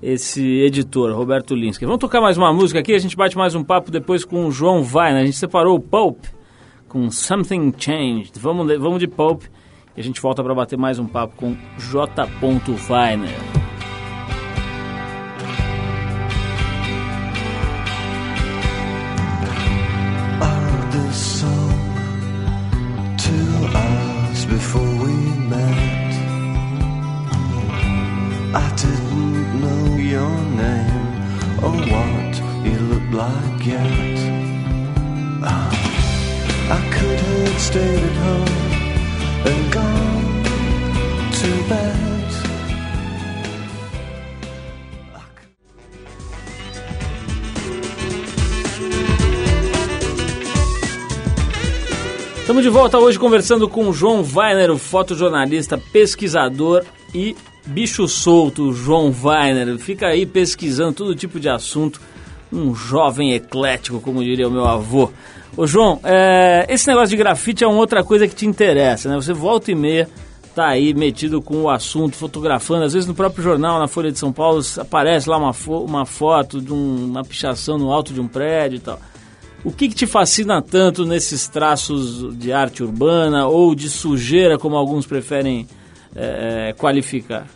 [0.02, 1.86] esse editor, Roberto Linsker.
[1.86, 4.50] Vamos tocar mais uma música aqui, a gente bate mais um papo depois com o
[4.50, 5.20] João Vai, né?
[5.20, 6.24] A gente separou o Pulp
[6.88, 8.32] com Something Changed.
[8.40, 9.42] Vamos, vamos de Pulp
[10.00, 12.26] a gente volta para bater mais um papo com J.
[12.88, 13.60] Weiner.
[24.48, 25.12] before we
[25.48, 26.10] met.
[52.60, 59.14] Estamos de volta hoje conversando com João Weiner, o fotojornalista, pesquisador e bicho solto, João
[59.24, 59.78] Weiner.
[59.78, 61.98] Fica aí pesquisando todo tipo de assunto.
[62.52, 65.10] Um jovem eclético, como diria o meu avô.
[65.56, 69.16] Ô João, é, esse negócio de grafite é uma outra coisa que te interessa, né?
[69.16, 70.06] Você volta e meia
[70.54, 72.84] tá aí metido com o assunto, fotografando.
[72.84, 76.04] Às vezes no próprio jornal, na Folha de São Paulo, aparece lá uma, fo uma
[76.04, 79.00] foto de um, uma pichação no alto de um prédio e tal.
[79.62, 84.74] O que, que, te fascina tanto nesses traços de arte urbana ou de sujeira, como
[84.74, 85.68] alguns preferem
[86.16, 87.46] é, qualificar?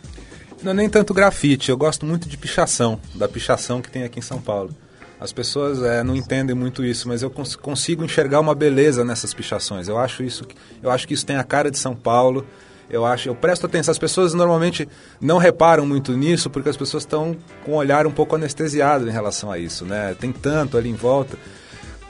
[0.61, 4.19] Não é nem tanto grafite, eu gosto muito de pichação, da pichação que tem aqui
[4.19, 4.75] em São Paulo.
[5.19, 9.33] As pessoas é, não entendem muito isso, mas eu cons consigo enxergar uma beleza nessas
[9.33, 9.87] pichações.
[9.87, 10.45] Eu acho isso,
[10.83, 12.45] eu acho que isso tem a cara de São Paulo.
[12.89, 13.91] Eu acho, eu presto atenção.
[13.91, 14.87] As pessoas normalmente
[15.19, 19.11] não reparam muito nisso porque as pessoas estão com o olhar um pouco anestesiado em
[19.11, 20.15] relação a isso, né?
[20.19, 21.37] Tem tanto ali em volta.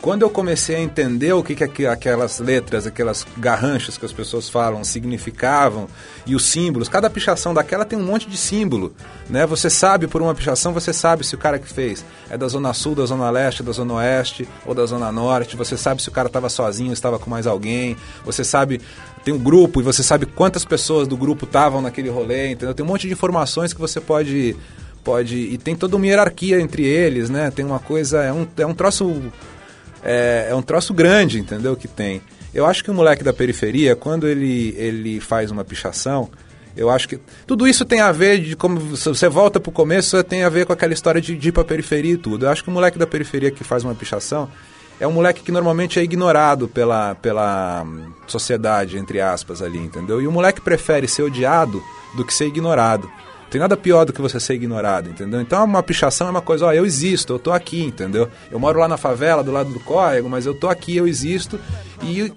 [0.06, 4.48] Quando eu comecei a entender o que, que aquelas letras, aquelas garranchas que as pessoas
[4.48, 5.88] falam significavam
[6.28, 8.94] e os símbolos, cada pichação daquela tem um monte de símbolo,
[9.28, 9.48] né?
[9.48, 12.72] Você sabe por uma pichação, você sabe se o cara que fez é da zona
[12.72, 16.12] sul, da zona leste, da zona oeste ou da zona norte, você sabe se o
[16.12, 18.80] cara estava sozinho, estava com mais alguém, você sabe
[19.24, 22.76] tem um grupo e você sabe quantas pessoas do grupo estavam naquele rolê, entendeu?
[22.76, 24.56] Tem um monte de informações que você pode
[25.04, 27.50] pode e tem toda uma hierarquia entre eles, né?
[27.50, 29.32] Tem uma coisa, é um, é um troço
[30.06, 31.76] é, é um troço grande, entendeu?
[31.76, 32.22] Que tem.
[32.54, 36.30] Eu acho que o moleque da periferia, quando ele, ele faz uma pichação,
[36.78, 40.44] eu acho que tudo isso tem a ver de como você volta pro começo, tem
[40.44, 42.46] a ver com aquela história de, de ir pra periferia e tudo.
[42.46, 44.50] Eu acho que o moleque da periferia que faz uma pichação
[45.00, 50.22] é um moleque que normalmente é ignorado pela, pela hum, sociedade, entre aspas, ali, entendeu?
[50.22, 51.82] E o moleque prefere ser odiado
[52.16, 53.10] do que ser ignorado.
[53.56, 55.40] Tem nada pior do que você ser ignorado, entendeu?
[55.40, 58.30] Então uma pichação é uma coisa, ó, eu existo, eu tô aqui, entendeu?
[58.52, 61.58] Eu moro lá na favela, do lado do córrego, mas eu tô aqui, eu existo
[62.04, 62.34] e,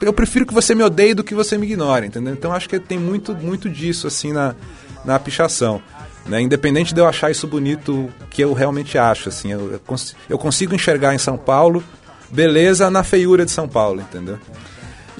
[0.00, 2.34] eu prefiro que você me odeie do que você me ignore, entendeu?
[2.34, 4.56] Então acho que tem muito, muito disso, assim, na,
[5.04, 5.80] na pichação.
[6.26, 6.40] Né?
[6.40, 10.36] Independente de eu achar isso bonito, que eu realmente acho, assim, eu, eu, cons eu
[10.36, 11.84] consigo enxergar em São Paulo
[12.28, 14.40] beleza na feiura de São Paulo, entendeu?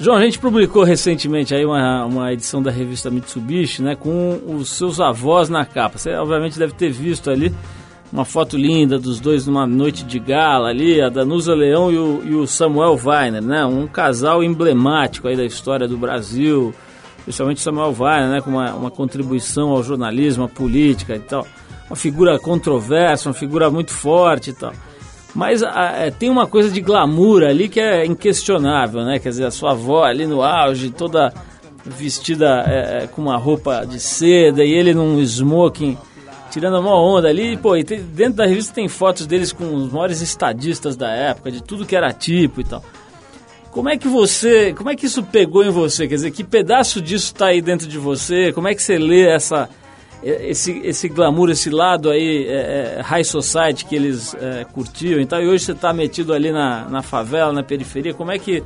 [0.01, 4.69] João, a gente publicou recentemente aí uma, uma edição da revista Mitsubishi, né, com os
[4.71, 5.99] seus avós na capa.
[5.99, 7.53] Você obviamente deve ter visto ali
[8.11, 12.21] uma foto linda dos dois numa noite de gala ali, a Danusa Leão e o,
[12.25, 16.73] e o Samuel Weiner, né, um casal emblemático aí da história do Brasil,
[17.19, 21.45] especialmente Samuel Weiner, né, com uma, uma contribuição ao jornalismo, à política e tal.
[21.87, 24.73] Uma figura controversa, uma figura muito forte e tal.
[25.33, 29.19] Mas a, é, tem uma coisa de glamour ali que é inquestionável, né?
[29.19, 31.33] Quer dizer, a sua avó ali no auge, toda
[31.85, 35.97] vestida é, é com uma roupa de seda e ele num smoking,
[36.49, 37.53] tirando uma onda ali.
[37.53, 41.09] E, pô, e tem, dentro da revista tem fotos deles com os maiores estadistas da
[41.09, 42.83] época, de tudo que era tipo e tal.
[43.71, 46.05] Como é que você, como é que isso pegou em você?
[46.05, 48.51] Quer dizer, que pedaço disso está aí dentro de você?
[48.51, 49.69] Como é que você lê essa
[50.23, 55.25] esse, esse glamour, esse lado aí, é, é, high society que eles é, curtiam e
[55.25, 58.63] tal, e hoje você está metido ali na, na favela, na periferia, como é que...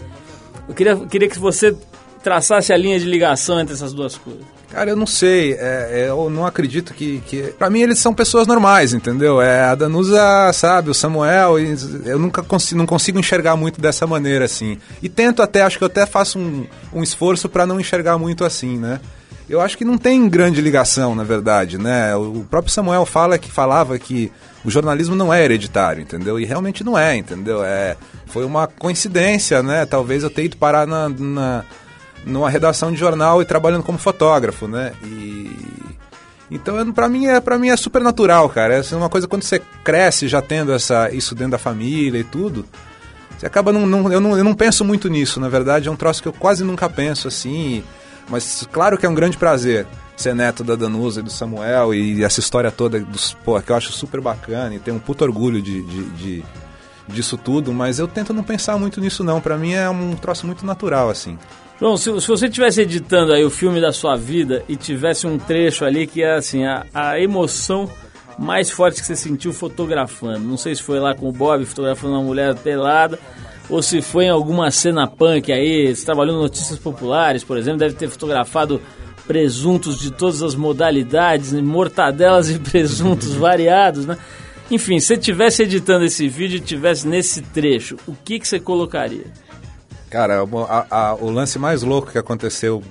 [0.68, 1.76] Eu queria, queria que você
[2.24, 4.44] traçasse a linha de ligação entre essas duas coisas.
[4.72, 7.44] Cara, eu não sei, é, é, eu não acredito que, que...
[7.58, 9.40] Pra mim eles são pessoas normais, entendeu?
[9.40, 11.58] É, a Danusa, sabe, o Samuel,
[12.04, 14.78] eu nunca consigo, não consigo enxergar muito dessa maneira, assim.
[15.02, 18.44] E tento até, acho que eu até faço um, um esforço para não enxergar muito
[18.44, 19.00] assim, né?
[19.50, 22.16] Eu acho que não tem grande ligação, na verdade, né?
[22.16, 24.32] O próprio Samuel fala que falava que
[24.64, 26.40] o jornalismo não é hereditário, entendeu?
[26.40, 27.64] E realmente não é, entendeu?
[27.64, 29.86] É, foi uma coincidência, né?
[29.86, 31.66] Talvez eu tenha ido parar na, na
[32.26, 34.94] numa redação de jornal e trabalhando como fotógrafo, né?
[35.04, 35.52] E
[36.50, 38.76] então, para mim é para mim é super natural, cara.
[38.76, 42.66] É uma coisa quando você cresce já tendo essa isso dentro da família e tudo.
[43.38, 45.96] Você acaba não, não, eu não eu não penso muito nisso, na verdade, é um
[45.96, 47.84] troço que eu quase nunca penso assim.
[48.30, 49.86] Mas claro que é um grande prazer
[50.16, 53.76] ser neto da Danusa e do Samuel e essa história toda dos, pô, que eu
[53.76, 56.44] acho super bacana e tenho um puto orgulho de, de, de,
[57.08, 60.46] disso tudo, mas eu tento não pensar muito nisso não, para mim é um troço
[60.46, 61.38] muito natural assim.
[61.80, 65.38] João, se, se você estivesse editando aí o filme da sua vida e tivesse um
[65.38, 67.90] trecho ali que é assim, a, a emoção
[68.40, 72.14] mais forte que você sentiu fotografando, não sei se foi lá com o Bob fotografando
[72.14, 73.20] uma mulher pelada,
[73.70, 77.80] ou se foi em alguma cena punk aí, você trabalhou em notícias populares, por exemplo,
[77.80, 78.82] deve ter fotografado
[79.28, 84.18] presuntos de todas as modalidades, mortadelas e presuntos variados, né?
[84.70, 88.60] Enfim, se você estivesse editando esse vídeo e estivesse nesse trecho, o que, que você
[88.60, 89.26] colocaria?
[90.10, 92.84] Cara, a, a, o lance mais louco que aconteceu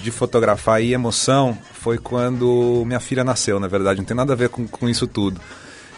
[0.00, 4.36] de fotografar e emoção foi quando minha filha nasceu, na verdade, não tem nada a
[4.36, 5.40] ver com, com isso tudo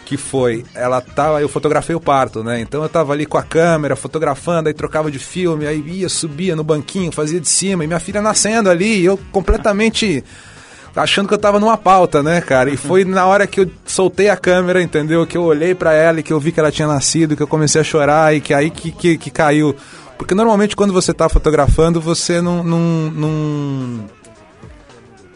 [0.07, 2.61] que foi, ela tava, eu fotografei o parto, né?
[2.61, 6.55] Então eu tava ali com a câmera, fotografando, aí trocava de filme, aí ia, subia
[6.55, 10.23] no banquinho, fazia de cima, e minha filha nascendo ali, e eu completamente
[10.95, 12.69] achando que eu tava numa pauta, né, cara?
[12.69, 15.27] E foi na hora que eu soltei a câmera, entendeu?
[15.27, 17.47] Que eu olhei para ela e que eu vi que ela tinha nascido, que eu
[17.47, 19.75] comecei a chorar e que aí que, que, que caiu.
[20.17, 22.79] Porque normalmente quando você tá fotografando, você não, não,
[23.11, 24.05] não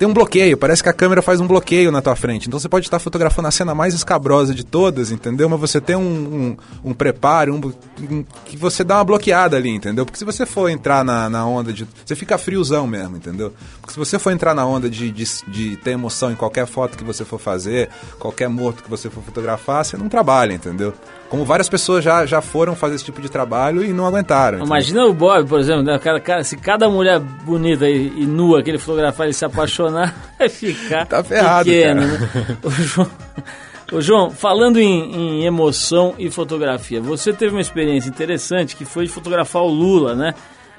[0.02, 2.48] tem um bloqueio, parece que a câmera faz um bloqueio na tua frente.
[2.48, 5.48] Então você pode estar fotografando a cena mais escabrosa de todas, entendeu?
[5.48, 7.72] Mas você tem um, um, um preparo, um,
[8.12, 10.04] um, que você dá uma bloqueada ali, entendeu?
[10.04, 11.88] Porque se você for entrar na, na onda de.
[12.04, 13.54] Você fica friozão mesmo, entendeu?
[13.80, 16.98] Porque se você for entrar na onda de, de, de ter emoção em qualquer foto
[16.98, 17.88] que você for fazer,
[18.18, 20.96] qualquer morto que você for fotografar, você não trabalha, entendeu?
[21.32, 24.66] Como várias pessoas já, já foram fazer esse tipo de trabalho e não aguentaram.
[24.66, 25.98] Imagina o Bob, por exemplo, né?
[25.98, 30.14] cara, cara, se cada mulher bonita e, e, nua que ele fotografar ele se apaixonar,
[30.38, 32.02] vai ficar tá ferrado, pequeno.
[32.02, 32.58] Né?
[32.62, 33.12] O, João,
[33.94, 39.06] o João, falando em, em emoção e fotografia, você teve uma experiência interessante que foi
[39.06, 40.34] de fotografar o Lula, né?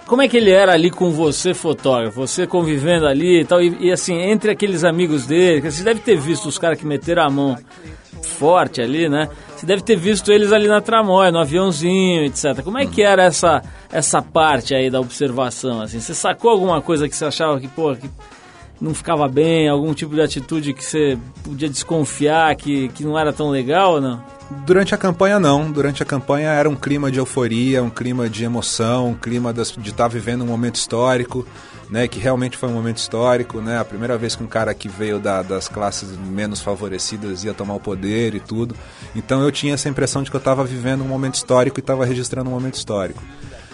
[0.06, 2.20] Como é que ele era ali com você, fotógrafo?
[2.20, 6.18] Você convivendo ali e tal, e, e assim, entre aqueles amigos dele, você deve ter
[6.18, 7.56] visto os caras que meteram a mão
[8.20, 9.30] forte ali, né?
[9.62, 12.64] Você deve ter visto eles ali na tramóia, no aviãozinho, etc.
[12.64, 16.00] Como é que era essa, essa parte aí da observação, assim?
[16.00, 18.10] Você sacou alguma coisa que você achava que, pô, que
[18.82, 23.32] não ficava bem, algum tipo de atitude que você podia desconfiar que, que não era
[23.32, 24.22] tão legal não?
[24.66, 25.72] Durante a campanha, não.
[25.72, 29.62] Durante a campanha era um clima de euforia, um clima de emoção, um clima de
[29.62, 31.46] estar tá vivendo um momento histórico
[31.92, 34.88] né, que realmente foi um momento histórico, né, a primeira vez que um cara que
[34.88, 38.74] veio da, das classes menos favorecidas ia tomar o poder e tudo.
[39.14, 42.06] Então eu tinha essa impressão de que eu estava vivendo um momento histórico e estava
[42.06, 43.22] registrando um momento histórico.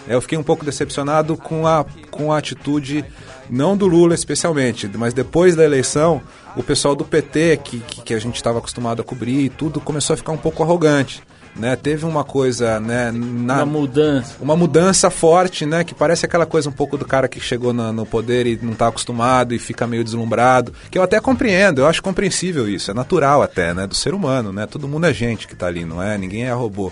[0.05, 3.05] Eu fiquei um pouco decepcionado com a, com a atitude,
[3.49, 6.21] não do Lula especialmente, mas depois da eleição,
[6.55, 9.79] o pessoal do PT, que, que, que a gente estava acostumado a cobrir e tudo,
[9.79, 11.23] começou a ficar um pouco arrogante
[11.55, 11.75] né?
[11.75, 13.11] Teve uma coisa, né?
[13.11, 14.35] Na, uma mudança.
[14.39, 15.83] Uma mudança forte, né?
[15.83, 18.73] Que parece aquela coisa um pouco do cara que chegou no, no poder e não
[18.73, 20.73] está acostumado e fica meio deslumbrado.
[20.89, 23.85] Que eu até compreendo, eu acho compreensível isso, é natural até, né?
[23.85, 24.65] Do ser humano, né?
[24.65, 26.17] Todo mundo é gente que está ali, não é?
[26.17, 26.91] Ninguém é robô.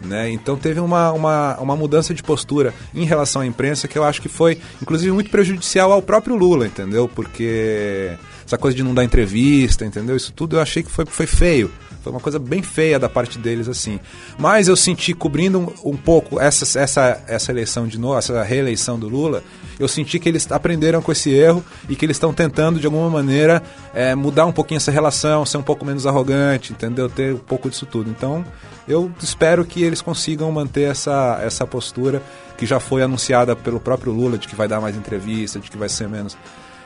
[0.00, 0.30] Né?
[0.30, 4.22] Então teve uma, uma, uma mudança de postura em relação à imprensa que eu acho
[4.22, 7.08] que foi, inclusive, muito prejudicial ao próprio Lula, entendeu?
[7.08, 8.12] Porque
[8.46, 10.16] essa coisa de não dar entrevista, entendeu?
[10.16, 11.70] Isso tudo eu achei que foi, foi feio.
[12.02, 13.98] Foi uma coisa bem feia da parte deles, assim.
[14.38, 18.98] Mas eu senti, cobrindo um, um pouco essa, essa, essa eleição de novo, essa reeleição
[18.98, 19.42] do Lula,
[19.78, 23.10] eu senti que eles aprenderam com esse erro e que eles estão tentando, de alguma
[23.10, 27.08] maneira, é, mudar um pouquinho essa relação, ser um pouco menos arrogante, entendeu?
[27.08, 28.10] Ter um pouco disso tudo.
[28.10, 28.44] Então,
[28.86, 32.22] eu espero que eles consigam manter essa, essa postura
[32.56, 35.76] que já foi anunciada pelo próprio Lula, de que vai dar mais entrevista, de que
[35.76, 36.36] vai ser menos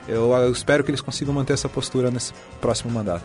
[0.09, 3.25] eu, eu, espero que eles consigam manter essa postura nesse próximo mandato.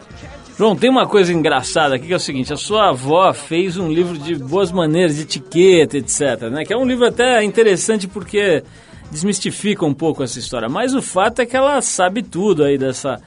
[0.57, 3.91] João, tem uma coisa engraçada aqui que é o seguinte: a sua avó fez um
[3.91, 6.49] livro de boas maneiras, de etiqueta, etc.
[6.51, 6.65] Né?
[6.65, 8.63] Que é um livro até interessante porque
[9.11, 10.69] desmistifica um pouco essa história.
[10.69, 13.19] Mas o fato é que ela sabe tudo aí dessa,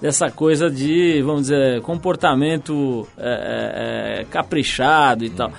[0.00, 5.52] dessa coisa de, vamos dizer, comportamento é, é, é caprichado e tal.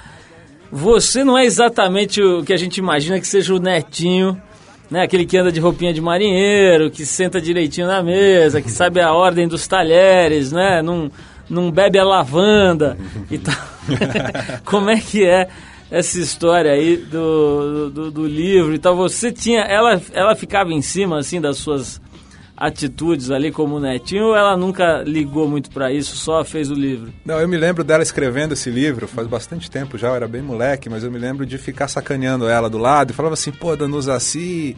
[0.72, 4.42] Você não é exatamente o que a gente imagina que seja o netinho
[4.90, 5.02] né?
[5.04, 9.14] Aquele que anda de roupinha de marinheiro, que senta direitinho na mesa, que sabe a
[9.14, 10.82] ordem dos talheres, né?
[10.82, 11.12] Não,
[11.50, 12.98] não bebe a lavanda
[13.30, 13.56] e tal.
[14.66, 15.48] Como é que é
[15.90, 18.96] essa história aí do, do, do, livro e tal?
[18.96, 19.62] Você tinha...
[19.62, 22.02] Ela, ela ficava em cima, assim, das suas
[22.58, 27.14] atitudes ali como netinho ou ela nunca ligou muito para isso, só fez o livro?
[27.26, 30.42] Não, eu me lembro dela escrevendo esse livro, faz bastante tempo já, eu era bem
[30.42, 33.76] moleque, mas eu me lembro de ficar sacaneando ela do lado e falava assim, pô,
[33.76, 34.76] Danusa, assim,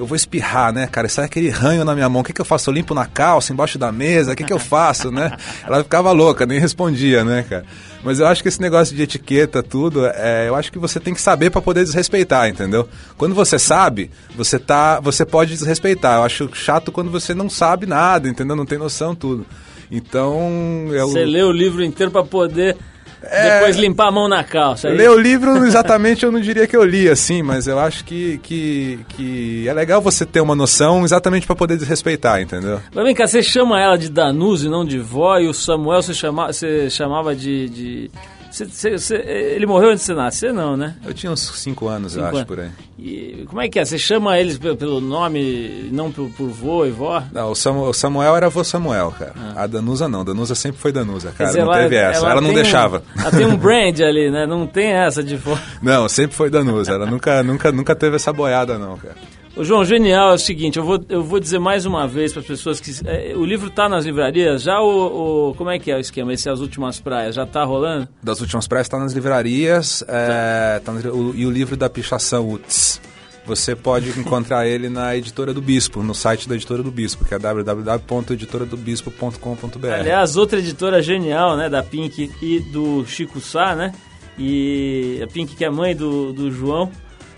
[0.00, 1.10] eu vou espirrar, né, cara?
[1.10, 2.22] Sai aquele ranho na minha mão.
[2.22, 2.70] O que, que eu faço?
[2.70, 4.32] Eu limpo na calça, embaixo da mesa?
[4.32, 5.36] O que, que eu faço, né?
[5.62, 7.66] Ela ficava louca, nem respondia, né, cara?
[8.02, 11.12] Mas eu acho que esse negócio de etiqueta, tudo, é, eu acho que você tem
[11.12, 12.88] que saber para poder desrespeitar, entendeu?
[13.18, 16.16] Quando você sabe, você tá, você pode desrespeitar.
[16.16, 18.56] Eu acho chato quando você não sabe nada, entendeu?
[18.56, 19.44] Não tem noção tudo.
[19.90, 21.08] Então, eu...
[21.08, 22.74] Você lê o livro inteiro para poder
[23.22, 23.54] é...
[23.54, 24.88] Depois limpar a mão na calça.
[24.88, 28.04] É Ler o livro, exatamente, eu não diria que eu li assim, mas eu acho
[28.04, 32.80] que, que, que é legal você ter uma noção exatamente para poder desrespeitar, entendeu?
[32.94, 36.14] Mas vem cá, você chama ela de Danuse, não de vó, e o Samuel você,
[36.14, 37.68] chama, você chamava de...
[37.68, 38.10] de
[38.50, 40.96] Cê, cê, cê, ele morreu antes de você nascer, não, né?
[41.04, 42.48] Eu tinha uns 5 anos, cinco eu acho, anos.
[42.48, 42.70] por aí.
[42.98, 43.84] E como é que é?
[43.84, 47.22] Você chama eles pelo, nome, não por, por vô e vó?
[47.32, 49.34] Não, o Samuel, o Samuel era vô Samuel, cara.
[49.36, 49.62] Ah.
[49.62, 51.50] A Danusa não, Danusa sempre foi Danusa, cara.
[51.50, 52.98] Dizer, não ela, teve essa, ela, ela não deixava.
[53.16, 54.46] Um, ela tem um brand ali, né?
[54.46, 55.56] Não tem essa de vó.
[55.80, 56.92] Não, sempre foi Danusa.
[56.92, 59.16] Ela nunca, nunca, nunca teve essa boiada, não, cara.
[59.56, 62.40] O João, genial é o seguinte, eu vou, eu vou dizer mais uma vez para
[62.40, 62.92] as pessoas que...
[63.04, 66.32] É, o livro está nas livrarias, já o, o, Como é que é o esquema?
[66.32, 68.06] Esse é As Últimas Praias, já está rolando?
[68.22, 70.92] Das Últimas Praias está nas livrarias, é, tá.
[70.92, 73.00] Tá o, e o livro da Pichação UTS.
[73.44, 77.34] Você pode encontrar ele na Editora do Bispo, no site da Editora do Bispo, que
[77.34, 79.92] é www.editoradobispo.com.br.
[79.92, 83.92] Aliás, outra editora genial, né, da Pink e do Chico Sá, né?
[84.38, 86.88] E a Pink que é mãe do, do João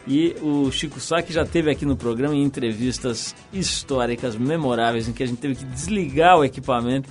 [0.06, 5.12] e o Chico Sá, que já teve aqui no programa em entrevistas históricas, memoráveis, em
[5.12, 7.08] que a gente teve que desligar o equipamento,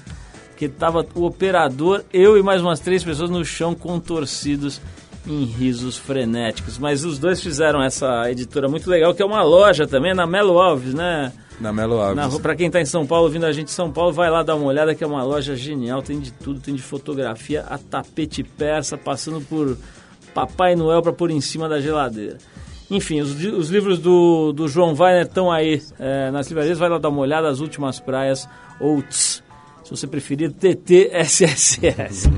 [0.49, 4.81] porque estava o operador, eu e mais umas três pessoas no chão contorcidos
[5.25, 6.77] em risos frenéticos.
[6.77, 10.59] Mas os dois fizeram essa editora muito legal, que é uma loja também, na Melo
[10.59, 11.31] Alves, né?
[11.59, 12.39] Na Melo Alves.
[12.39, 14.55] Para quem está em São Paulo, vindo a gente em São Paulo, vai lá dar
[14.55, 18.43] uma olhada, que é uma loja genial, tem de tudo, tem de fotografia a tapete
[18.43, 19.77] persa, passando por
[20.33, 22.37] Papai Noel para pôr em cima da geladeira.
[22.91, 26.77] Enfim, os, os livros do, do João Weiner estão aí é, nas livrarias.
[26.77, 28.47] Vai lá dar uma olhada, As Últimas Praias,
[28.81, 29.41] ou tss,
[29.85, 32.29] se você preferir, TTSSS.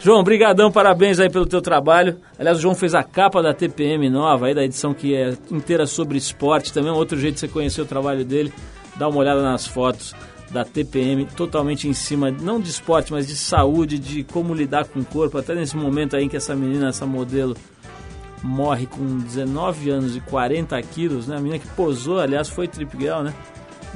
[0.00, 2.18] João, brigadão, parabéns aí pelo teu trabalho.
[2.36, 5.86] Aliás, o João fez a capa da TPM nova, aí da edição que é inteira
[5.86, 6.72] sobre esporte.
[6.72, 8.52] Também é um outro jeito de você conhecer o trabalho dele.
[8.96, 10.12] Dá uma olhada nas fotos
[10.50, 14.98] da TPM, totalmente em cima, não de esporte, mas de saúde, de como lidar com
[14.98, 15.38] o corpo.
[15.38, 17.56] Até nesse momento aí em que essa menina, essa modelo,
[18.42, 21.36] morre com 19 anos e 40 quilos, né?
[21.36, 23.32] A menina que posou, aliás, foi Trip Girl, né?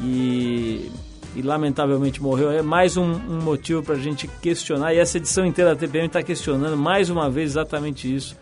[0.00, 0.90] E,
[1.34, 2.50] e lamentavelmente morreu.
[2.50, 4.94] É mais um, um motivo para a gente questionar.
[4.94, 8.36] E essa edição inteira da TPM está questionando mais uma vez exatamente isso.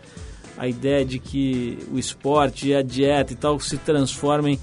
[0.57, 4.59] A ideia de que o esporte e a dieta e tal se transformem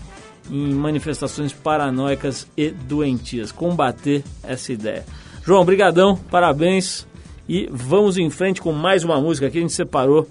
[0.51, 3.53] em manifestações paranoicas e doentias.
[3.53, 5.05] Combater essa ideia.
[5.45, 7.07] João, brigadão, parabéns.
[7.49, 10.29] E vamos em frente com mais uma música que a gente separou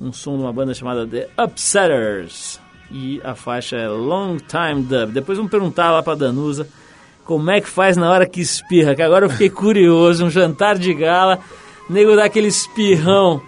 [0.00, 2.60] um som de uma banda chamada The Upsetters.
[2.90, 5.12] E a faixa é Long Time Dub.
[5.12, 6.66] Depois vamos perguntar lá pra Danusa
[7.24, 10.24] como é que faz na hora que espirra, que agora eu fiquei curioso.
[10.24, 11.38] Um jantar de gala,
[11.90, 13.42] nego dá aquele espirrão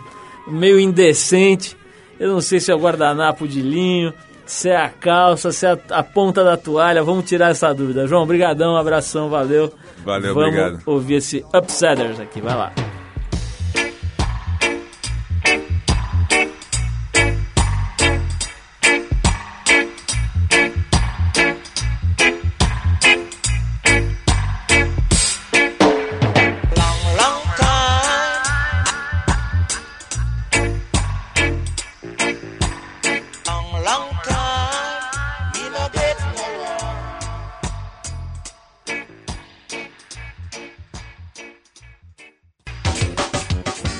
[0.47, 1.75] meio indecente.
[2.19, 4.13] Eu não sei se é o guardanapo de linho,
[4.45, 7.03] se é a calça, se é a, a ponta da toalha.
[7.03, 8.07] Vamos tirar essa dúvida.
[8.07, 9.73] João, brigadão, um abração, valeu.
[10.05, 10.83] Valeu, Vamos obrigado.
[10.85, 12.90] ouvir esse Upsetters aqui, vai lá.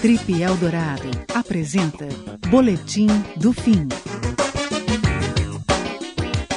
[0.01, 2.09] Trip Eldorado apresenta
[2.49, 3.87] Boletim do Fim.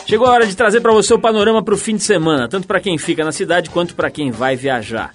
[0.08, 2.66] Chegou a hora de trazer para você o panorama para o fim de semana, tanto
[2.66, 5.12] para quem fica na cidade quanto para quem vai viajar.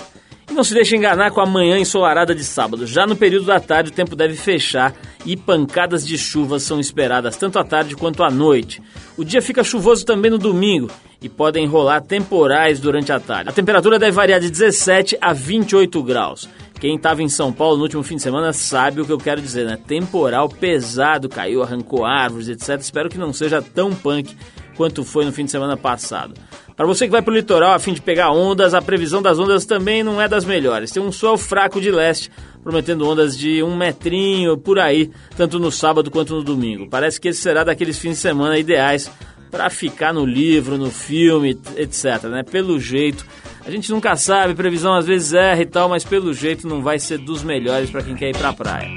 [0.50, 2.86] E não se deixe enganar com a manhã ensolarada de sábado.
[2.86, 7.34] Já no período da tarde o tempo deve fechar e pancadas de chuva são esperadas
[7.38, 8.82] tanto à tarde quanto à noite.
[9.16, 13.50] O dia fica chuvoso também no domingo e podem rolar temporais durante a tarde.
[13.50, 16.48] A temperatura deve variar de 17 a 28 graus.
[16.80, 19.42] Quem estava em São Paulo no último fim de semana sabe o que eu quero
[19.42, 19.76] dizer, né?
[19.76, 22.78] Temporal pesado, caiu, arrancou árvores, etc.
[22.80, 24.36] Espero que não seja tão punk
[24.76, 26.34] quanto foi no fim de semana passado.
[26.76, 29.40] Para você que vai para o litoral a fim de pegar ondas, a previsão das
[29.40, 30.92] ondas também não é das melhores.
[30.92, 32.30] Tem um sol fraco de leste,
[32.62, 36.88] prometendo ondas de um metrinho por aí, tanto no sábado quanto no domingo.
[36.88, 39.10] Parece que esse será daqueles fins de semana ideais
[39.50, 42.24] para ficar no livro, no filme, etc.
[42.24, 42.42] Né?
[42.42, 43.24] Pelo jeito,
[43.64, 46.98] a gente nunca sabe, previsão às vezes erra e tal, mas pelo jeito não vai
[46.98, 48.96] ser dos melhores para quem quer ir para a praia.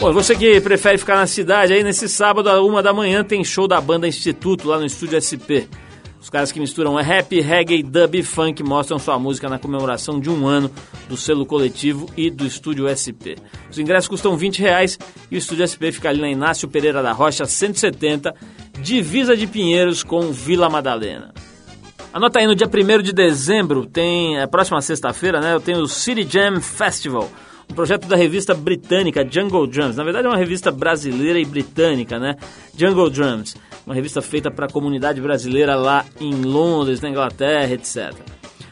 [0.00, 3.42] Bom, você que prefere ficar na cidade, aí nesse sábado, a uma da manhã, tem
[3.42, 5.66] show da banda Instituto lá no Estúdio SP.
[6.20, 10.28] Os caras que misturam rap, reggae, dub e funk mostram sua música na comemoração de
[10.28, 10.70] um ano
[11.08, 13.34] do selo coletivo e do Estúdio SP.
[13.70, 14.98] Os ingressos custam 20 reais
[15.30, 18.34] e o Estúdio SP fica ali na Inácio Pereira da Rocha, 170,
[18.82, 21.32] divisa de Pinheiros com Vila Madalena.
[22.12, 25.88] Anota aí, no dia 1 de dezembro, tem, a próxima sexta-feira, né, eu tenho o
[25.88, 27.28] City Jam Festival
[27.70, 29.96] um projeto da revista britânica Jungle Drums.
[29.96, 32.34] Na verdade é uma revista brasileira e britânica, né?
[32.74, 38.14] Jungle Drums, uma revista feita para a comunidade brasileira lá em Londres, na Inglaterra, etc.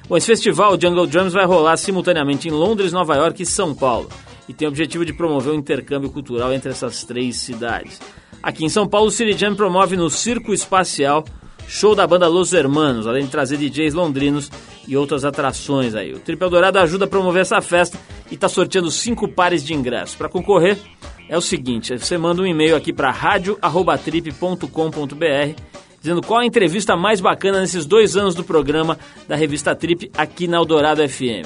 [0.09, 4.09] Bom, esse festival Jungle Drums vai rolar simultaneamente em Londres, Nova York e São Paulo
[4.49, 8.01] e tem o objetivo de promover o intercâmbio cultural entre essas três cidades.
[8.47, 11.25] Aqui em São Paulo, o City Jam promove no Circo Espacial
[11.67, 14.53] show da banda Los Hermanos, além de trazer DJs londrinos
[14.87, 16.13] e outras atrações aí.
[16.13, 17.99] O Triple Dourado ajuda a promover essa festa
[18.31, 20.15] e está sorteando cinco pares de ingressos.
[20.15, 20.79] Para concorrer,
[21.29, 25.61] é o seguinte: você manda um e-mail aqui para radio@trip.com.br
[26.01, 30.47] dizendo qual a entrevista mais bacana nesses dois anos do programa da revista Trip aqui
[30.47, 31.45] na Eldorado FM.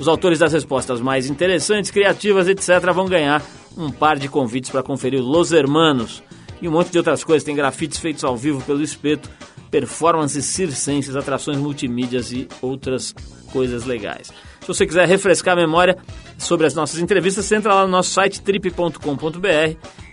[0.00, 3.40] Os autores das respostas mais interessantes, criativas, etc., vão ganhar
[3.76, 6.24] um par de convites para conferir Los Hermanos
[6.60, 7.44] e um monte de outras coisas.
[7.44, 9.30] Tem grafites feitos ao vivo pelo Espeto,
[9.70, 13.14] performances circenses, atrações multimídias e outras
[13.52, 14.32] coisas legais.
[14.60, 15.96] Se você quiser refrescar a memória
[16.38, 18.98] sobre as nossas entrevistas, você entra lá no nosso site trip.com.br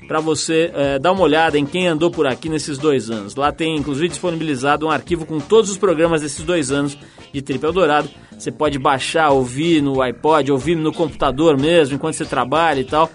[0.07, 3.35] para você é, dar uma olhada em quem andou por aqui nesses dois anos.
[3.35, 6.97] Lá tem inclusive disponibilizado um arquivo com todos os programas desses dois anos
[7.33, 8.09] de Trip Eldorado.
[8.37, 13.09] Você pode baixar, ouvir no iPod, ouvir no computador mesmo, enquanto você trabalha e tal,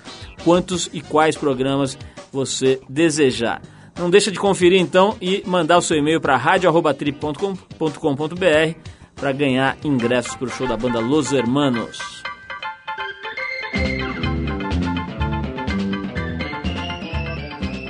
[0.45, 1.97] quantos e quais programas
[2.33, 3.61] você desejar.
[3.99, 8.79] Não deixa de conferir então e mandar o seu e-mail para radio@trip.com.br
[9.15, 12.23] para ganhar ingressos para o show da banda Los Hermanos.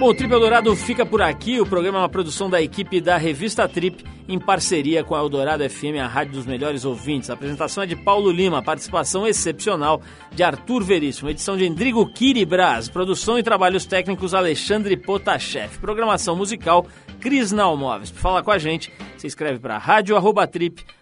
[0.02, 1.60] Bom, o Trip Eldorado fica por aqui.
[1.60, 5.62] O programa é uma produção da equipe da revista Trip, em parceria com a Eldorado
[5.70, 7.30] FM, a rádio dos melhores ouvintes.
[7.30, 12.88] A apresentação é de Paulo Lima, participação excepcional de Arthur Veríssimo, edição de Endrigo Kiribras,
[12.88, 16.84] produção e trabalhos técnicos Alexandre Potashev, programação musical
[17.20, 18.10] Cris Nalmoves.
[18.10, 21.01] Para falar com a gente, você escreve para rádio.trip.com